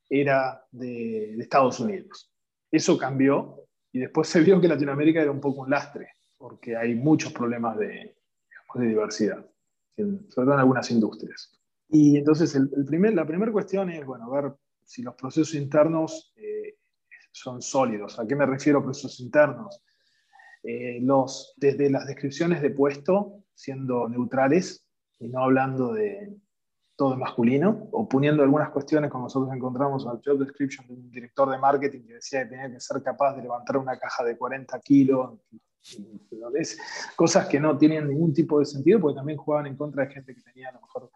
era 0.10 0.64
de, 0.72 1.36
Estados 1.36 1.80
Unidos. 1.80 2.32
Eso 2.72 2.98
cambió 2.98 3.65
y 3.96 4.00
después 4.00 4.28
se 4.28 4.42
vio 4.42 4.60
que 4.60 4.68
Latinoamérica 4.68 5.22
era 5.22 5.32
un 5.32 5.40
poco 5.40 5.62
un 5.62 5.70
lastre, 5.70 6.16
porque 6.38 6.76
hay 6.76 6.96
muchos 6.96 7.32
problemas 7.32 7.78
de, 7.78 8.18
diversidad, 8.76 9.50
sobre 9.96 10.28
todo 10.28 10.54
en 10.54 10.60
algunas 10.60 10.92
industrias. 10.92 11.58
Y 11.88 12.18
entonces 12.18 12.60
la 12.60 13.26
primera 13.26 13.54
cuestión 13.54 13.90
es, 13.90 14.06
bueno, 14.06 14.30
ver 14.30 14.54
si 14.84 15.02
los 15.02 15.16
procesos 15.16 15.56
internos 15.56 16.34
eh, 16.36 16.76
son 17.32 17.62
sólidos. 17.62 18.20
¿A 18.20 18.28
qué 18.28 18.36
me 18.36 18.46
refiero 18.46 18.84
procesos 18.84 19.18
internos? 19.22 19.82
Eh, 20.62 21.00
los, 21.02 21.54
desde 21.56 21.90
las 21.90 22.06
descripciones 22.06 22.62
de 22.62 22.72
puesto, 22.72 23.46
siendo 23.54 24.10
neutrales 24.10 24.86
y 25.20 25.30
no 25.30 25.42
hablando 25.42 25.94
de 25.94 26.36
todo 26.96 27.18
masculino, 27.18 27.88
o 27.92 28.08
poniendo 28.08 28.44
algunas 28.44 28.70
cuestiones 28.70 29.12
como 29.12 29.26
nosotros 29.26 29.54
encontramos 29.54 30.08
al 30.08 30.22
job 30.24 30.40
description 30.40 30.88
de 30.88 30.94
un 30.94 31.12
director 31.12 31.50
de 31.50 31.58
marketing 31.58 32.02
que 32.08 32.14
decía 32.16 32.44
que 32.44 32.50
tenía 32.52 32.72
que 32.72 32.80
ser 32.80 33.04
capaz 33.04 33.36
de 33.36 33.44
levantar 33.44 33.78
una 33.78 33.98
caja 34.00 34.24
de 34.24 34.38
40 34.38 34.80
kilos, 34.80 35.40
cosas 37.16 37.48
que 37.48 37.60
no 37.60 37.78
tienen 37.78 38.08
ningún 38.08 38.34
tipo 38.34 38.60
de 38.60 38.66
sentido 38.66 39.00
porque 39.00 39.18
también 39.18 39.38
jugaban 39.38 39.68
en 39.68 39.76
contra 39.76 40.06
de 40.06 40.14
gente 40.14 40.34
que 40.34 40.42
tenía 40.42 40.70
a 40.70 40.72
lo 40.72 40.82
mejor 40.82 41.12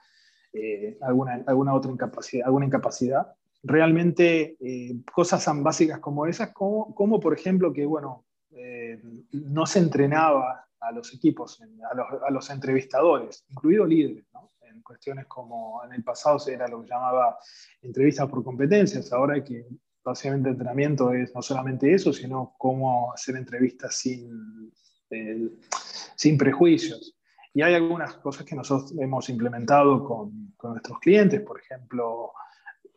eh, 0.54 0.98
alguna, 1.02 1.44
alguna 1.48 1.74
otra 1.74 1.92
incapacidad, 1.92 2.46
alguna 2.46 2.66
incapacidad 2.66 3.36
realmente 3.64 4.58
eh, 4.60 4.96
cosas 5.12 5.44
tan 5.44 5.64
básicas 5.64 6.00
como 6.00 6.26
esas, 6.26 6.52
como, 6.54 7.20
por 7.20 7.34
ejemplo 7.34 7.74
que, 7.74 7.86
bueno, 7.86 8.26
eh, 8.52 9.02
no 9.32 9.66
se 9.66 9.80
entrenaba 9.80 10.68
a 10.80 10.92
los 10.92 11.14
equipos, 11.14 11.62
a 11.62 11.96
los, 11.96 12.08
a 12.26 12.32
los 12.32 12.50
entrevistadores, 12.50 13.46
incluido 13.50 13.86
líderes, 13.86 14.26
¿no? 14.34 14.50
En 14.70 14.82
cuestiones 14.82 15.26
como 15.28 15.84
en 15.84 15.94
el 15.94 16.04
pasado 16.04 16.38
era 16.48 16.68
lo 16.68 16.82
que 16.82 16.90
llamaba 16.90 17.38
entrevistas 17.82 18.28
por 18.30 18.44
competencias, 18.44 19.12
ahora 19.12 19.44
que 19.44 19.66
básicamente 20.04 20.50
entrenamiento 20.50 21.14
es 21.14 21.34
no 21.36 21.42
solamente 21.42 21.94
eso, 21.94 22.14
sino 22.14 22.56
cómo 22.58 23.14
hacer 23.14 23.36
entrevistas 23.36 23.96
sin, 23.96 24.72
eh, 25.10 25.50
sin 26.16 26.38
prejuicios. 26.38 27.16
Y 27.54 27.62
hay 27.62 27.74
algunas 27.74 28.16
cosas 28.16 28.46
que 28.46 28.56
nosotros 28.56 28.94
hemos 29.00 29.28
implementado 29.30 30.04
con, 30.04 30.54
con 30.56 30.72
nuestros 30.72 31.00
clientes, 31.00 31.42
por 31.42 31.60
ejemplo, 31.60 32.32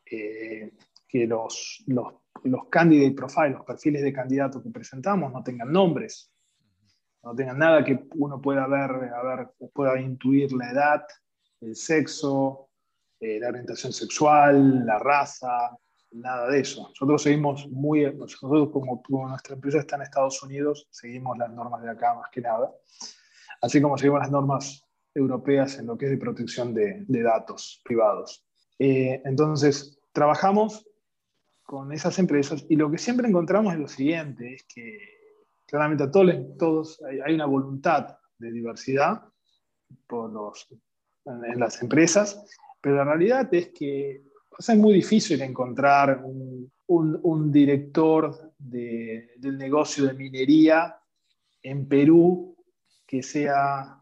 que 0.04 1.26
los, 1.26 1.82
los, 1.86 2.14
los 2.44 2.68
candidate 2.68 3.14
profiles, 3.14 3.52
los 3.52 3.64
perfiles 3.64 4.02
de 4.02 4.12
candidato 4.12 4.62
que 4.62 4.70
presentamos 4.70 5.32
no 5.32 5.42
tengan 5.42 5.72
nombres, 5.72 6.32
no 7.22 7.34
tengan 7.34 7.58
nada 7.58 7.84
que 7.84 8.08
uno 8.16 8.40
pueda 8.40 8.66
ver, 8.66 8.90
a 8.90 9.22
ver 9.22 9.50
pueda 9.72 10.00
intuir 10.00 10.52
la 10.52 10.70
edad, 10.70 11.02
el 11.62 11.76
sexo, 11.76 12.68
eh, 13.20 13.38
la 13.40 13.48
orientación 13.48 13.92
sexual, 13.92 14.84
la 14.84 14.98
raza, 14.98 15.76
nada 16.10 16.48
de 16.48 16.60
eso. 16.60 16.88
Nosotros 16.88 17.22
seguimos 17.22 17.68
muy, 17.68 18.12
nosotros 18.14 18.70
como, 18.70 19.02
nuestra 19.28 19.54
empresa 19.54 19.78
está 19.78 19.96
en 19.96 20.02
Estados 20.02 20.42
Unidos, 20.42 20.86
seguimos 20.90 21.38
las 21.38 21.50
normas 21.50 21.82
de 21.82 21.90
acá 21.90 22.14
más 22.14 22.28
que 22.30 22.40
nada, 22.40 22.70
así 23.60 23.80
como 23.80 23.96
seguimos 23.96 24.20
las 24.20 24.30
normas 24.30 24.84
europeas 25.14 25.78
en 25.78 25.86
lo 25.86 25.96
que 25.96 26.06
es 26.06 26.10
de 26.10 26.18
protección 26.18 26.74
de, 26.74 27.04
de 27.06 27.22
datos 27.22 27.80
privados. 27.84 28.44
Eh, 28.78 29.22
entonces, 29.24 30.00
trabajamos 30.12 30.86
con 31.62 31.92
esas 31.92 32.18
empresas 32.18 32.66
y 32.68 32.76
lo 32.76 32.90
que 32.90 32.98
siempre 32.98 33.28
encontramos 33.28 33.72
es 33.72 33.78
lo 33.78 33.88
siguiente, 33.88 34.54
es 34.54 34.64
que 34.64 34.98
claramente 35.66 36.04
a 36.04 36.10
todos, 36.10 36.34
todos 36.58 37.02
hay, 37.24 37.34
una 37.34 37.46
voluntad 37.46 38.18
de 38.38 38.52
diversidad 38.52 39.22
por 40.06 40.30
los, 40.30 40.68
en, 41.24 41.60
las 41.60 41.80
empresas, 41.82 42.44
pero 42.80 42.96
la 42.96 43.04
realidad 43.04 43.52
es 43.52 43.68
que 43.68 44.22
es 44.58 44.76
muy 44.76 44.94
difícil 44.94 45.40
encontrar 45.42 46.22
un, 46.24 46.70
director 47.50 48.52
de, 48.58 49.32
del 49.36 49.58
negocio 49.58 50.06
de 50.06 50.14
minería 50.14 50.96
en 51.62 51.88
Perú 51.88 52.56
que 53.06 53.22
sea 53.22 53.98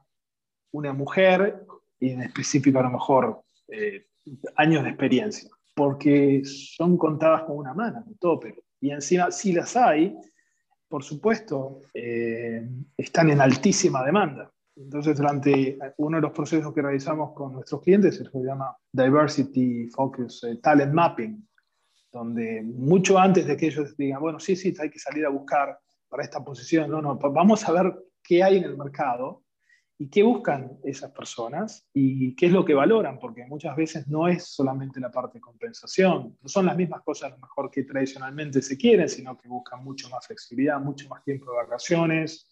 una 0.72 0.92
mujer 0.92 1.66
y 1.98 2.10
en 2.10 2.22
específico 2.22 2.78
a 2.78 2.84
lo 2.84 2.90
mejor 2.90 3.42
eh, 3.68 4.06
años 4.56 4.84
de 4.84 4.90
experiencia 4.90 5.50
porque 5.80 6.42
son 6.44 6.98
contadas 6.98 7.44
con 7.44 7.56
una 7.56 7.72
mano, 7.72 8.04
todo, 8.18 8.38
pero, 8.38 8.56
y 8.82 8.90
encima 8.90 9.30
si 9.30 9.54
las 9.54 9.76
hay, 9.78 10.14
por 10.86 11.02
supuesto, 11.02 11.80
eh, 11.94 12.68
están 12.98 13.30
en 13.30 13.40
altísima 13.40 14.04
demanda. 14.04 14.52
Entonces, 14.76 15.16
durante 15.16 15.78
uno 15.98 16.16
de 16.18 16.22
los 16.22 16.32
procesos 16.32 16.72
que 16.72 16.82
realizamos 16.82 17.32
con 17.34 17.52
nuestros 17.52 17.82
clientes, 17.82 18.16
se 18.16 18.38
llama 18.38 18.76
Diversity 18.92 19.88
Focus 19.88 20.44
eh, 20.44 20.56
Talent 20.62 20.92
Mapping, 20.92 21.48
donde 22.12 22.62
mucho 22.62 23.18
antes 23.18 23.46
de 23.46 23.56
que 23.56 23.66
ellos 23.66 23.96
digan, 23.96 24.20
bueno, 24.20 24.38
sí, 24.40 24.56
sí, 24.56 24.74
hay 24.80 24.90
que 24.90 24.98
salir 24.98 25.26
a 25.26 25.30
buscar 25.30 25.78
para 26.08 26.24
esta 26.24 26.42
posición, 26.42 26.90
no, 26.90 27.00
no, 27.00 27.16
vamos 27.16 27.68
a 27.68 27.72
ver 27.72 27.94
qué 28.22 28.42
hay 28.42 28.58
en 28.58 28.64
el 28.64 28.76
mercado 28.76 29.44
y 29.96 30.08
qué 30.08 30.22
buscan 30.22 30.78
esas 30.82 31.12
personas 31.12 31.86
y 31.92 32.34
qué 32.34 32.46
es 32.46 32.52
lo 32.52 32.64
que 32.64 32.74
valoran, 32.74 33.18
porque 33.18 33.44
muchas 33.46 33.76
veces 33.76 34.08
no 34.08 34.28
es 34.28 34.44
solamente 34.44 34.98
la 34.98 35.10
parte 35.10 35.38
de 35.38 35.42
compensación, 35.42 36.38
no 36.40 36.48
son 36.48 36.66
las 36.66 36.76
mismas 36.76 37.02
cosas 37.02 37.30
a 37.30 37.34
lo 37.34 37.38
mejor 37.38 37.70
que 37.70 37.84
tradicionalmente 37.84 38.62
se 38.62 38.78
quieren, 38.78 39.08
sino 39.08 39.36
que 39.36 39.46
buscan 39.46 39.84
mucho 39.84 40.08
más 40.08 40.26
flexibilidad, 40.26 40.80
mucho 40.80 41.06
más 41.08 41.22
tiempo 41.22 41.50
de 41.50 41.58
vacaciones, 41.58 42.50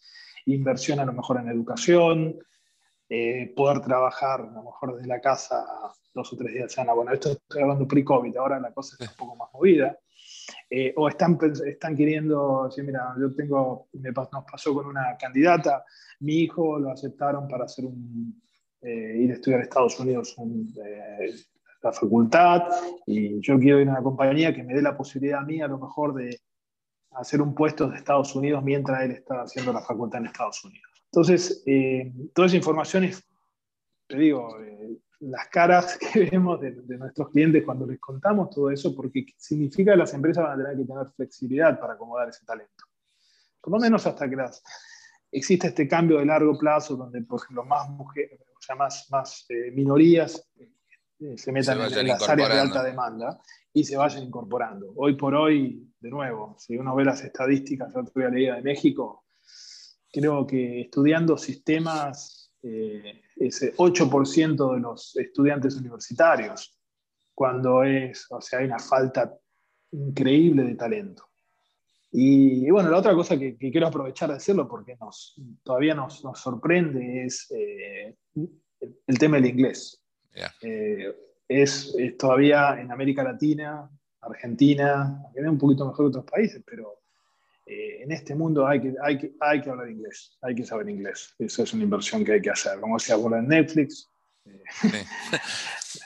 inversión 0.54 1.00
a 1.00 1.04
lo 1.04 1.12
mejor 1.12 1.38
en 1.40 1.48
educación, 1.48 2.38
eh, 3.08 3.52
poder 3.56 3.80
trabajar 3.80 4.40
a 4.40 4.50
lo 4.50 4.62
mejor 4.62 4.96
desde 4.96 5.08
la 5.08 5.20
casa 5.20 5.64
dos 6.14 6.32
o 6.32 6.36
tres 6.36 6.52
días 6.52 6.66
a 6.66 6.68
semana. 6.68 6.92
Bueno, 6.94 7.12
esto 7.12 7.30
estoy 7.30 7.62
hablando 7.62 7.86
pre-COVID, 7.86 8.36
ahora 8.36 8.60
la 8.60 8.72
cosa 8.72 8.96
es 8.98 9.08
un 9.08 9.16
poco 9.16 9.36
más 9.36 9.48
movida. 9.52 9.98
Eh, 10.70 10.92
o 10.96 11.08
están, 11.08 11.38
están 11.66 11.96
queriendo 11.96 12.64
decir, 12.64 12.84
mira, 12.84 13.14
yo 13.18 13.34
tengo, 13.34 13.88
nos 13.92 14.44
pasó 14.50 14.74
con 14.74 14.86
una 14.86 15.16
candidata, 15.18 15.84
mi 16.20 16.40
hijo 16.40 16.78
lo 16.78 16.90
aceptaron 16.90 17.48
para 17.48 17.64
hacer 17.64 17.84
un, 17.84 18.40
eh, 18.80 19.16
ir 19.18 19.30
a 19.30 19.34
estudiar 19.34 19.60
a 19.60 19.62
Estados 19.64 19.98
Unidos 19.98 20.36
eh, 20.38 21.34
la 21.82 21.92
facultad 21.92 22.62
y 23.06 23.40
yo 23.40 23.58
quiero 23.58 23.80
ir 23.80 23.88
a 23.88 23.92
una 23.92 24.02
compañía 24.02 24.54
que 24.54 24.62
me 24.62 24.74
dé 24.74 24.82
la 24.82 24.96
posibilidad 24.96 25.40
a 25.40 25.44
mí 25.44 25.60
a 25.60 25.68
lo 25.68 25.78
mejor 25.78 26.14
de 26.14 26.40
hacer 27.18 27.42
un 27.42 27.54
puesto 27.54 27.88
de 27.88 27.96
Estados 27.96 28.34
Unidos 28.34 28.62
mientras 28.62 29.02
él 29.02 29.12
está 29.12 29.42
haciendo 29.42 29.72
la 29.72 29.80
facultad 29.80 30.20
en 30.20 30.26
Estados 30.26 30.64
Unidos. 30.64 30.90
Entonces, 31.06 31.64
toda 32.34 32.46
esa 32.46 32.56
información 32.56 33.04
es, 33.04 33.26
te 34.06 34.18
digo, 34.18 34.56
las 35.20 35.48
caras 35.48 35.98
que 36.12 36.28
vemos 36.30 36.60
de, 36.60 36.72
nuestros 36.98 37.30
clientes 37.30 37.64
cuando 37.64 37.86
les 37.86 37.98
contamos 37.98 38.50
todo 38.50 38.70
eso, 38.70 38.94
porque 38.94 39.26
significa 39.36 39.92
que 39.92 39.98
las 39.98 40.14
empresas 40.14 40.44
van 40.44 40.60
a 40.60 40.64
tener 40.64 40.78
que 40.78 40.84
tener 40.84 41.06
flexibilidad 41.16 41.80
para 41.80 41.94
acomodar 41.94 42.28
ese 42.28 42.44
talento. 42.44 42.84
Por 43.60 43.72
lo 43.72 43.78
menos 43.80 44.06
hasta 44.06 44.28
que 44.28 44.36
las, 44.36 44.62
existe 45.30 45.68
este 45.68 45.88
cambio 45.88 46.18
de 46.18 46.26
largo 46.26 46.56
plazo, 46.58 46.96
donde, 46.96 47.22
por 47.22 47.40
ejemplo, 47.40 47.64
más 47.64 47.88
mujeres, 47.90 48.40
o 48.56 48.60
sea, 48.60 48.76
más, 48.76 49.08
más 49.10 49.46
eh, 49.48 49.70
minorías 49.72 50.48
eh, 50.56 50.68
se 51.36 51.52
metan 51.52 51.80
en, 51.80 52.08
las 52.08 52.28
áreas 52.28 52.48
de 52.48 52.60
alta 52.60 52.82
demanda 52.82 53.40
y 53.72 53.84
se 53.84 53.96
vayan 53.96 54.24
incorporando. 54.24 54.92
Hoy 54.96 55.16
por 55.16 55.34
hoy, 55.34 55.88
de 56.00 56.10
nuevo, 56.10 56.56
si 56.58 56.76
uno 56.76 56.94
ve 56.94 57.04
las 57.04 57.22
estadísticas, 57.22 57.92
la 57.94 58.02
otra 58.02 58.30
leída 58.30 58.56
de 58.56 58.62
México, 58.62 59.24
creo 60.12 60.46
que 60.46 60.82
estudiando 60.82 61.36
sistemas, 61.36 62.52
eh, 62.62 63.22
ese 63.36 63.74
8% 63.76 64.74
de 64.74 64.80
los 64.80 65.16
estudiantes 65.16 65.76
universitarios, 65.76 66.76
cuando 67.34 67.84
es, 67.84 68.26
o 68.30 68.40
sea, 68.40 68.60
hay 68.60 68.66
una 68.66 68.78
falta 68.78 69.32
increíble 69.92 70.64
de 70.64 70.74
talento. 70.74 71.24
Y, 72.10 72.70
bueno, 72.70 72.90
la 72.90 72.98
otra 72.98 73.14
cosa 73.14 73.38
que, 73.38 73.56
quiero 73.58 73.86
aprovechar 73.86 74.30
de 74.30 74.36
decirlo, 74.36 74.66
porque 74.66 74.96
nos, 74.98 75.40
todavía 75.62 75.94
nos, 75.94 76.24
nos 76.24 76.40
sorprende, 76.40 77.26
es 77.26 77.50
eh, 77.50 78.16
el, 79.06 79.18
tema 79.18 79.36
del 79.36 79.46
inglés. 79.46 79.97
Eh, 80.62 81.14
es, 81.48 81.94
es, 81.96 82.16
todavía 82.16 82.78
en 82.78 82.90
América 82.90 83.22
Latina, 83.22 83.90
Argentina, 84.20 85.22
un 85.34 85.58
poquito 85.58 85.86
mejor 85.86 86.06
que 86.06 86.18
otros 86.18 86.24
países, 86.24 86.62
pero 86.66 87.00
eh, 87.64 88.02
en 88.02 88.12
este 88.12 88.34
mundo 88.34 88.66
hay 88.66 88.80
que, 88.80 88.94
hay, 89.02 89.18
que, 89.18 89.32
hay 89.40 89.60
que 89.60 89.70
hablar 89.70 89.88
inglés, 89.88 90.36
hay 90.42 90.54
que 90.54 90.64
saber 90.64 90.88
inglés. 90.88 91.34
Eso 91.38 91.62
es 91.62 91.72
una 91.72 91.84
inversión 91.84 92.24
que 92.24 92.32
hay 92.32 92.40
que 92.40 92.50
hacer. 92.50 92.80
Como 92.80 92.96
decía, 92.96 93.16
por 93.16 93.36
en 93.36 93.48
Netflix, 93.48 94.10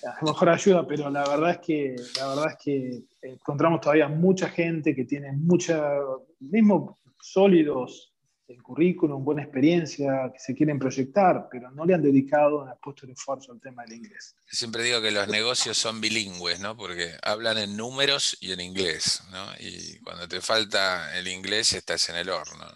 a 0.07 0.18
lo 0.21 0.33
mejor 0.33 0.49
ayuda, 0.49 0.87
pero 0.87 1.11
la 1.11 1.25
verdad 1.29 1.51
es 1.51 1.59
que, 1.59 1.97
la 2.18 2.29
verdad 2.29 2.47
es 2.51 2.57
que 2.62 3.03
encontramos 3.23 3.81
todavía 3.81 4.09
mucha 4.09 4.49
gente 4.49 4.95
que 4.95 5.05
tiene 5.05 5.33
mucha, 5.33 5.95
mismo 6.40 6.99
sólidos 7.21 8.12
en 8.52 8.62
currículum, 8.62 9.24
buena 9.24 9.42
experiencia, 9.42 10.30
que 10.32 10.38
se 10.38 10.54
quieren 10.54 10.78
proyectar, 10.78 11.48
pero 11.50 11.70
no 11.70 11.84
le 11.84 11.94
han 11.94 12.02
dedicado, 12.02 12.62
han 12.62 12.76
puesto 12.82 13.06
el 13.06 13.12
esfuerzo 13.12 13.52
al 13.52 13.60
tema 13.60 13.82
del 13.84 13.94
inglés. 13.98 14.34
Siempre 14.46 14.82
digo 14.82 15.00
que 15.00 15.10
los 15.10 15.28
negocios 15.28 15.76
son 15.76 16.00
bilingües, 16.00 16.60
¿no? 16.60 16.76
Porque 16.76 17.12
hablan 17.22 17.58
en 17.58 17.76
números 17.76 18.36
y 18.40 18.52
en 18.52 18.60
inglés, 18.60 19.22
¿no? 19.30 19.44
Y 19.60 19.98
cuando 20.00 20.28
te 20.28 20.40
falta 20.40 21.16
el 21.18 21.28
inglés 21.28 21.72
estás 21.72 22.08
en 22.10 22.16
el 22.16 22.28
horno, 22.30 22.66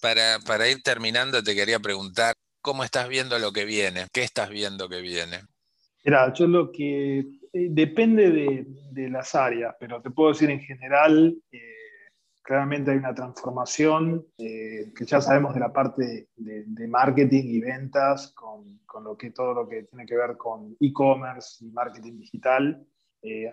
Para, 0.00 0.68
ir 0.68 0.80
terminando, 0.82 1.42
te 1.42 1.56
quería 1.56 1.80
preguntar, 1.80 2.34
¿cómo 2.62 2.84
estás 2.84 3.08
viendo 3.08 3.38
lo 3.38 3.52
que 3.52 3.64
viene? 3.64 4.06
¿Qué 4.12 4.22
estás 4.22 4.48
viendo 4.48 4.88
que 4.88 5.00
viene? 5.00 5.40
Mira, 6.04 6.32
yo 6.32 6.46
lo 6.46 6.70
que 6.70 7.26
eh, 7.52 7.68
depende 7.70 8.30
de, 8.92 9.08
las 9.10 9.34
áreas, 9.34 9.74
pero 9.78 10.02
te 10.02 10.10
puedo 10.10 10.30
decir 10.30 10.50
en 10.50 10.60
general, 10.60 11.36
eh, 11.52 12.10
claramente 12.42 12.90
hay 12.90 12.96
una 12.96 13.14
transformación 13.14 14.26
eh, 14.36 14.92
que 14.94 15.04
ya 15.04 15.20
sabemos 15.20 15.54
de 15.54 15.60
la 15.60 15.72
parte 15.72 16.28
de, 16.36 16.88
marketing 16.88 17.44
y 17.44 17.60
ventas, 17.60 18.32
con, 18.34 18.80
con, 18.86 19.04
lo 19.04 19.16
que, 19.16 19.30
todo 19.30 19.54
lo 19.54 19.68
que 19.68 19.84
tiene 19.84 20.04
que 20.04 20.16
ver 20.16 20.36
con 20.36 20.76
e-commerce 20.80 21.64
y 21.64 21.70
marketing 21.70 22.18
digital. 22.18 22.86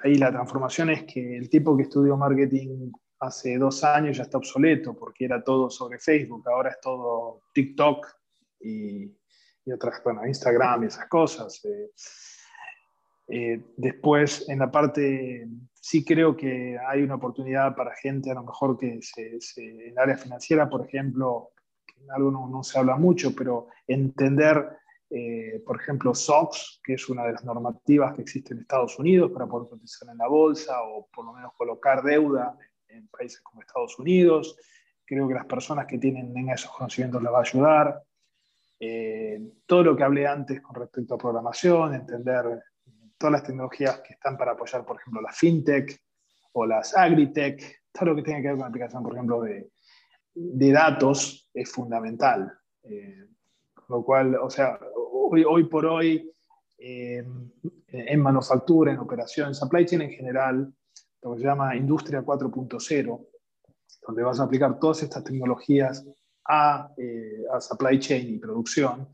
ahí 0.04 0.16
la 0.16 0.32
transformación 0.32 0.90
es 0.90 1.04
que 1.04 1.38
el 1.38 1.50
tipo 1.50 1.78
que 1.78 1.84
estudió 1.84 2.18
marketing 2.18 2.92
hace 3.20 3.58
dos 3.58 3.84
años 3.84 4.18
ya 4.18 4.24
está 4.24 4.38
obsoleto 4.38 4.96
porque 4.96 5.26
era 5.26 5.44
todo 5.44 5.70
sobre 5.70 6.00
Facebook, 6.00 6.48
ahora 6.48 6.72
es 6.72 6.80
todo 6.82 7.44
TikTok 7.54 8.08
y, 8.60 9.12
y 9.66 9.72
otras, 9.72 10.02
bueno, 10.04 10.26
Instagram 10.26 10.84
y 10.84 10.88
esas 10.88 11.08
cosas. 11.08 11.62
Eh, 13.28 13.62
después, 13.76 14.48
en 14.50 14.60
la 14.60 14.70
parte, 14.70 15.48
sí 15.74 16.06
creo 16.06 16.36
que 16.36 16.78
hay 16.88 17.02
una 17.02 17.16
oportunidad 17.16 17.76
para 17.76 17.96
gente 17.96 18.32
a 18.32 18.36
lo 18.36 18.44
mejor 18.44 18.78
que 18.78 19.00
se, 19.02 19.40
en 19.58 19.90
el 19.90 19.98
área 19.98 20.18
financiera, 20.18 20.70
por 20.70 20.86
ejemplo, 20.86 21.52
algo 22.10 22.32
no, 22.32 22.64
se 22.64 22.78
habla 22.78 22.98
mucho, 22.98 23.36
pero 23.36 23.68
entender, 23.88 24.78
eh, 25.10 25.62
por 25.66 25.80
ejemplo, 25.80 26.14
SOX, 26.14 26.82
que 26.84 26.94
es 26.94 27.10
una 27.10 27.24
de 27.24 27.34
las 27.34 27.44
normativas 27.44 28.14
que 28.14 28.22
existe 28.22 28.54
en 28.54 28.62
Estados 28.62 29.00
Unidos 29.00 29.32
para 29.32 29.48
poder 29.48 29.70
cotizar 29.70 30.10
en 30.10 30.18
la 30.18 30.28
bolsa 30.28 30.84
o 30.84 31.08
por 31.14 31.26
lo 31.26 31.34
menos 31.34 31.54
colocar 31.58 32.04
deuda 32.04 32.56
en 32.88 33.08
países 33.08 33.42
como 33.42 33.62
Estados 33.62 33.98
Unidos. 33.98 34.58
Creo 35.04 35.28
que 35.28 35.34
las 35.34 35.46
personas 35.46 35.88
que 35.88 35.98
tienen 35.98 36.50
esos 36.50 36.72
conocimientos 36.72 37.22
les 37.24 37.32
va 37.32 37.38
a 37.40 37.42
ayudar. 37.42 38.04
Eh, 38.80 39.42
todo 39.66 39.84
lo 39.84 39.96
que 39.96 40.04
hablé 40.04 40.28
antes 40.28 40.62
con 40.62 40.76
respecto 40.76 41.16
a 41.16 41.18
programación, 41.18 41.96
entender 41.96 42.62
todas 43.18 43.34
las 43.34 43.44
tecnologías 43.44 44.00
que 44.02 44.14
están 44.14 44.38
para 44.38 44.52
apoyar, 44.52 44.86
por 44.86 44.98
ejemplo, 45.00 45.22
la 45.22 45.32
fintech 45.32 46.00
o 46.54 46.66
las 46.66 46.96
agritech, 46.96 47.84
todo 47.92 48.06
lo 48.08 48.16
que 48.16 48.24
tenga 48.24 48.42
que 48.42 48.48
ver 48.48 48.56
con 48.56 48.62
la 48.62 48.68
aplicación, 48.68 49.04
por 49.04 49.14
ejemplo, 49.14 49.42
de, 49.42 49.70
de 50.34 50.72
datos 50.72 51.50
es 51.54 51.72
fundamental. 51.72 52.52
Eh, 52.84 53.28
lo 53.90 54.04
cual, 54.04 54.36
o 54.36 54.50
sea, 54.50 54.80
hoy, 54.96 55.44
hoy 55.44 55.66
por 55.66 55.86
hoy, 55.86 56.32
eh, 56.78 57.24
en 57.88 58.20
manufactura, 58.20 58.92
en 58.92 59.00
operación, 59.00 59.50
en 59.50 59.56
supply 59.56 59.86
chain 59.86 60.02
en 60.02 60.12
general, 60.12 60.74
lo 61.22 61.34
que 61.34 61.40
se 61.40 61.46
llama 61.46 61.76
Industria 61.76 62.22
4.0, 62.22 63.28
donde 64.08 64.24
vas 64.24 64.40
a 64.40 64.44
aplicar 64.44 64.78
todas 64.80 65.04
estas 65.04 65.24
tecnologías 65.24 66.06
a, 66.48 66.92
eh, 66.98 67.44
a, 67.52 67.62
supply 67.62 68.00
chain 68.00 68.36
y 68.36 68.38
producción, 68.40 69.10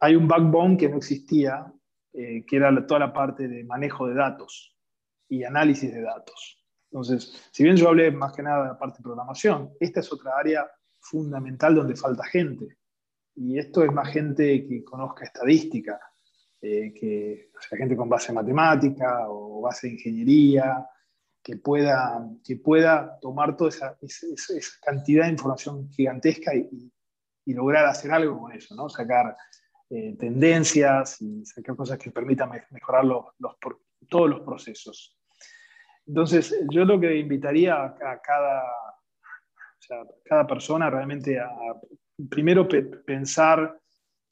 hay 0.00 0.14
un 0.14 0.28
backbone 0.28 0.76
que 0.76 0.88
no 0.88 0.98
existía, 0.98 1.72
eh, 2.14 2.44
que 2.46 2.56
era 2.56 2.86
toda 2.86 3.00
la 3.00 3.12
parte 3.12 3.48
de 3.48 3.64
manejo 3.64 4.06
de 4.06 4.14
datos 4.14 4.76
y 5.28 5.42
análisis 5.42 5.92
de 5.92 6.00
datos. 6.00 6.64
Entonces, 6.90 7.48
si 7.50 7.64
bien 7.64 7.76
yo 7.76 7.88
hablé 7.88 8.12
más 8.12 8.32
que 8.32 8.42
nada 8.42 8.62
de 8.62 8.68
la 8.68 8.78
parte 8.78 8.98
de 8.98 9.02
programación, 9.02 9.72
esta 9.80 9.98
es 9.98 10.12
otra 10.12 10.38
área 10.38 10.70
fundamental 11.00 11.74
donde 11.74 11.96
falta 11.96 12.24
gente. 12.24 12.78
Y 13.34 13.58
esto 13.58 13.82
es 13.82 13.92
más 13.92 14.12
gente 14.12 14.64
que 14.64 14.84
conozca 14.84 15.24
estadística, 15.24 16.00
eh, 16.60 16.94
que, 16.94 17.50
o 17.56 17.60
sea, 17.60 17.76
gente 17.76 17.96
con 17.96 18.08
base 18.08 18.28
en 18.28 18.36
matemática 18.36 19.28
o 19.28 19.60
base 19.62 19.88
en 19.88 19.94
ingeniería, 19.94 20.86
que 21.42 21.56
pueda, 21.56 22.26
que 22.42 22.56
pueda 22.56 23.18
tomar 23.20 23.56
toda 23.56 23.70
esa, 23.70 23.98
cantidad 24.80 25.24
de 25.24 25.32
información 25.32 25.90
gigantesca 25.90 26.54
y, 26.54 26.90
lograr 27.46 27.84
hacer 27.84 28.10
algo 28.10 28.40
con 28.40 28.52
eso, 28.52 28.74
¿no? 28.74 28.88
sacar 28.88 29.36
eh, 29.96 30.16
tendencias 30.18 31.22
y 31.22 31.46
sacar 31.46 31.76
cosas 31.76 31.98
que 31.98 32.10
permitan 32.10 32.50
mejorar 32.70 33.04
los, 33.04 33.26
todos 34.08 34.28
los 34.28 34.40
procesos. 34.40 35.16
Entonces, 36.04 36.52
yo 36.72 36.84
lo 36.84 36.98
que 36.98 37.16
invitaría 37.16 37.84
a, 37.84 38.20
cada, 38.20 38.64
cada 40.24 40.46
persona 40.48 40.90
realmente 40.90 41.38
a, 41.38 41.48
primero 42.28 42.66
pensar 43.06 43.80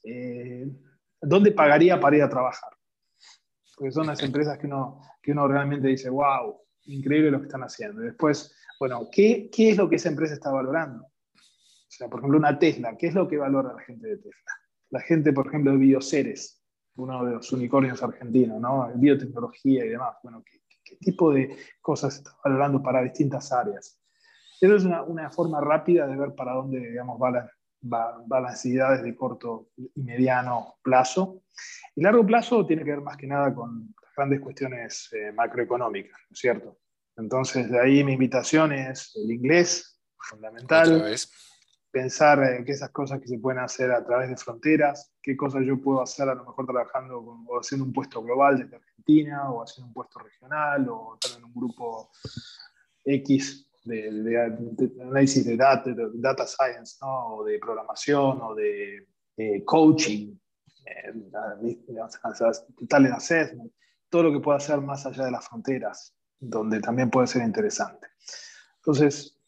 eh, 0.03 0.67
¿dónde 1.21 1.53
pagaría 1.53 2.01
para 2.01 2.17
ir 2.17 2.23
a 2.25 2.29
trabajar? 2.29 2.73
Porque 3.77 3.93
son 3.93 4.09
las 4.09 4.21
empresas 4.21 4.59
que 4.59 4.67
uno, 4.67 5.01
que 5.23 5.31
uno 5.31 5.47
realmente 5.47 5.87
dice, 5.87 6.11
wow, 6.11 6.61
increíble 6.87 7.31
lo 7.31 7.39
que 7.39 7.47
están 7.47 7.63
haciendo. 7.63 8.03
Y 8.03 8.07
después, 8.07 8.53
bueno, 8.81 9.09
¿qué, 9.13 9.49
¿qué 9.55 9.71
es 9.71 9.77
lo 9.77 9.89
que 9.89 9.95
esa 9.95 10.09
empresa 10.09 10.35
está 10.35 10.51
valorando? 10.51 11.05
O 11.05 11.95
sea, 11.95 12.09
por 12.09 12.19
ejemplo, 12.19 12.39
una 12.39 12.59
Tesla, 12.59 12.97
¿qué 12.99 13.07
es 13.07 13.15
lo 13.15 13.29
que 13.29 13.37
valora 13.37 13.75
la 13.75 13.83
gente 13.83 14.09
de 14.09 14.17
Tesla? 14.17 14.62
La 14.93 15.01
gente, 15.01 15.33
por 15.33 15.49
ejemplo, 15.49 15.73
de 15.73 15.79
Bioceres, 15.79 16.63
uno 16.97 17.25
de 17.25 17.33
los 17.33 17.53
unicornios 17.53 18.03
argentinos, 18.03 18.61
¿no? 18.61 18.89
Biotecnología 18.95 19.85
y 19.85 19.89
demás. 19.89 20.17
Bueno, 20.23 20.45
¿qué, 20.45 20.61
qué 20.85 20.97
tipo 20.97 21.33
de 21.33 21.57
cosas 21.81 22.19
está 22.19 22.37
valorando 22.45 22.81
para 22.81 23.03
distintas 23.03 23.51
áreas? 23.51 23.99
Eso 24.61 24.77
es 24.77 24.85
una, 24.85 25.03
una, 25.03 25.31
forma 25.31 25.61
rápida 25.61 26.07
de 26.07 26.17
ver 26.17 26.35
para 26.37 26.53
dónde, 26.53 26.79
digamos, 26.79 27.21
va 27.21 27.31
la, 27.33 27.51
va, 27.93 28.25
va 28.31 28.41
las 28.41 28.53
necesidades 28.53 29.03
de 29.03 29.17
corto 29.17 29.71
y 29.77 30.03
mediano 30.03 30.77
plazo. 30.83 31.43
Y 31.97 32.03
largo 32.03 32.25
plazo 32.25 32.65
tiene 32.65 32.85
que 32.85 32.91
ver 32.91 33.01
más 33.01 33.17
que 33.17 33.27
nada 33.27 33.53
con 33.53 33.93
grandes 34.17 34.41
cuestiones 34.41 35.09
eh, 35.13 35.33
macroeconómicas, 35.33 36.21
¿no 36.29 36.35
es 36.35 36.39
cierto? 36.39 36.79
Entonces, 37.17 37.71
de 37.71 37.81
ahí 37.81 38.05
mi 38.05 38.13
invitación 38.13 38.73
es 38.73 39.13
el 39.17 39.31
inglés, 39.31 40.01
fundamental. 40.19 41.15
Pensar 41.93 42.65
que 42.65 42.73
esas 42.73 42.91
cosas 42.91 43.21
que 43.21 43.29
se 43.29 43.39
pueden 43.39 43.61
hacer 43.61 43.93
a 43.93 44.03
través 44.03 44.31
de 44.31 44.37
fronteras, 44.37 45.13
qué 45.23 45.37
cosas 45.37 45.63
yo 45.67 45.79
puedo 45.81 46.01
hacer 46.01 46.27
a 46.29 46.35
lo 46.35 46.47
mejor 46.47 46.65
trabajando 46.65 47.19
o 47.19 47.61
haciendo 47.61 47.85
un 47.85 47.93
puesto 47.93 48.23
global 48.23 48.59
desde 48.59 48.77
Argentina, 48.77 49.51
o 49.51 49.63
haciendo 49.63 49.89
un 49.89 49.93
puesto 49.93 50.19
regional, 50.19 50.89
o 50.89 51.15
estar 51.15 51.39
en 51.39 51.45
un 51.45 51.55
grupo 51.55 52.11
X 53.05 53.69
de, 53.85 54.91
análisis 55.01 55.45
de 55.45 55.57
data, 55.57 55.91
de 55.91 56.09
data 56.15 56.47
science, 56.47 56.97
¿no? 57.03 57.37
o 57.37 57.45
de 57.45 57.59
programación, 57.59 58.41
o 58.41 58.55
de 58.55 59.07
eh, 59.37 59.65
coaching, 59.65 60.35
eh, 60.87 61.13
talent 62.89 63.15
assessment, 63.15 63.73
todo 64.09 64.25
lo 64.25 64.33
que 64.33 64.41
pueda 64.41 64.59
hacer 64.59 64.81
más 64.81 65.05
allá 65.07 65.25
de 65.25 65.31
las 65.31 65.47
fronteras, 65.47 66.15
donde 66.39 66.81
también 66.81 67.11
puede 67.11 67.27
ser 67.27 67.43
interesante. 67.43 68.09
Entonces, 68.77 69.39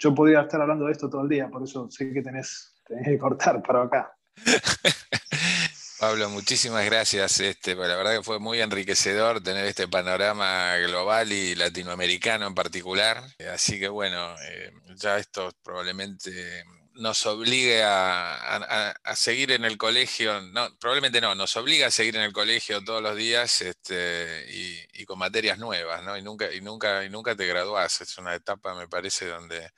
yo 0.00 0.14
podría 0.14 0.40
estar 0.40 0.60
hablando 0.60 0.86
de 0.86 0.92
esto 0.92 1.08
todo 1.08 1.22
el 1.22 1.28
día, 1.28 1.48
por 1.48 1.62
eso 1.62 1.88
sé 1.90 2.12
que 2.12 2.22
tenés, 2.22 2.74
tenés 2.86 3.06
que 3.06 3.18
cortar 3.18 3.62
para 3.62 3.82
acá. 3.82 4.16
Pablo, 6.00 6.30
muchísimas 6.30 6.86
gracias. 6.86 7.40
Este, 7.40 7.74
la 7.74 7.94
verdad 7.94 8.16
que 8.16 8.22
fue 8.22 8.38
muy 8.38 8.58
enriquecedor 8.62 9.42
tener 9.42 9.66
este 9.66 9.86
panorama 9.86 10.74
global 10.78 11.30
y 11.30 11.54
latinoamericano 11.54 12.46
en 12.46 12.54
particular. 12.54 13.22
Así 13.52 13.78
que 13.78 13.88
bueno, 13.88 14.34
eh, 14.48 14.72
ya 14.96 15.18
esto 15.18 15.50
probablemente 15.62 16.64
nos 17.00 17.24
obligue 17.24 17.82
a, 17.82 18.94
seguir 19.14 19.52
en 19.52 19.64
el 19.64 19.78
colegio, 19.78 20.40
no, 20.42 20.76
probablemente 20.78 21.20
no, 21.20 21.34
nos 21.34 21.56
obliga 21.56 21.86
a 21.86 21.90
seguir 21.90 22.16
en 22.16 22.22
el 22.22 22.32
colegio 22.32 22.84
todos 22.84 23.02
los 23.02 23.16
días 23.16 23.62
este, 23.62 24.46
y, 24.92 25.04
con 25.06 25.18
materias 25.18 25.58
nuevas, 25.58 26.04
¿no? 26.04 26.16
Y 26.16 26.22
nunca, 26.22 26.52
y 26.52 26.60
nunca, 26.60 27.04
y 27.04 27.10
nunca 27.10 27.34
te 27.34 27.46
graduás. 27.46 28.00
Es 28.02 28.18
una 28.18 28.34
etapa, 28.34 28.74
me 28.74 28.86
parece, 28.86 29.26
donde 29.26 29.70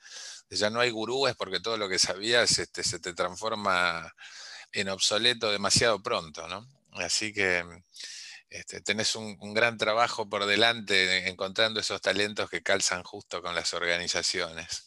ya 0.49 0.69
no 0.69 0.81
hay 0.81 0.91
gurúes 0.91 1.35
porque 1.35 1.61
todo 1.61 1.77
lo 1.77 1.87
que 1.89 1.97
sabías 1.97 2.59
este, 2.59 2.83
se 2.83 2.99
te 2.99 3.13
transforma 3.13 4.13
en 4.73 4.89
obsoleto 4.89 5.49
demasiado 5.49 6.03
pronto, 6.03 6.47
¿no? 6.47 6.67
Así 6.91 7.33
que 7.33 7.63
este, 8.53 8.81
tenés 8.81 9.15
un, 9.15 9.35
gran 9.53 9.77
trabajo 9.77 10.29
por 10.29 10.45
delante 10.45 11.27
encontrando 11.27 11.79
esos 11.79 11.99
talentos 12.01 12.49
que 12.49 12.61
calzan 12.61 13.01
justo 13.01 13.41
con 13.41 13.55
las 13.55 13.73
organizaciones. 13.73 14.85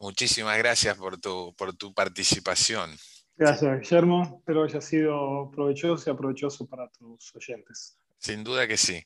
Muchísimas 0.00 0.58
gracias 0.58 0.96
por 0.96 1.18
tu, 1.18 1.54
por 1.56 1.76
tu 1.76 1.94
participación. 1.94 2.90
Gracias, 3.36 3.80
Guillermo. 3.80 4.38
Espero 4.40 4.64
haya 4.64 4.80
sido 4.80 5.50
provechoso 5.52 6.10
y 6.10 6.12
aprovechoso 6.12 6.66
para 6.66 6.88
tus 6.88 7.34
oyentes. 7.36 7.96
Sin 8.18 8.42
duda 8.42 8.66
que 8.66 8.76
sí. 8.76 9.04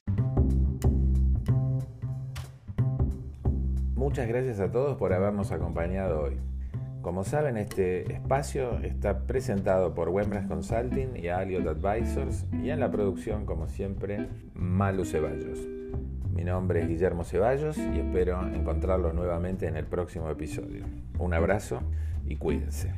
Muchas 3.94 4.26
gracias 4.26 4.58
a 4.60 4.70
todos 4.72 4.96
por 4.96 5.12
habernos 5.12 5.52
acompañado 5.52 6.22
hoy. 6.22 6.40
Como 7.02 7.22
saben, 7.24 7.56
este 7.56 8.12
espacio 8.12 8.78
está 8.80 9.20
presentado 9.20 9.94
por 9.94 10.08
Wembras 10.08 10.46
Consulting 10.46 11.16
y 11.16 11.28
Aliot 11.28 11.66
Advisors 11.66 12.44
y 12.52 12.70
en 12.70 12.80
la 12.80 12.90
producción, 12.90 13.46
como 13.46 13.68
siempre, 13.68 14.28
Malu 14.54 15.04
Ceballos. 15.04 15.60
Mi 16.34 16.44
nombre 16.44 16.82
es 16.82 16.88
Guillermo 16.88 17.24
Ceballos 17.24 17.78
y 17.78 18.00
espero 18.00 18.46
encontrarlos 18.48 19.14
nuevamente 19.14 19.66
en 19.66 19.76
el 19.76 19.86
próximo 19.86 20.28
episodio. 20.28 20.84
Un 21.18 21.34
abrazo 21.34 21.80
y 22.26 22.36
cuídense. 22.36 22.92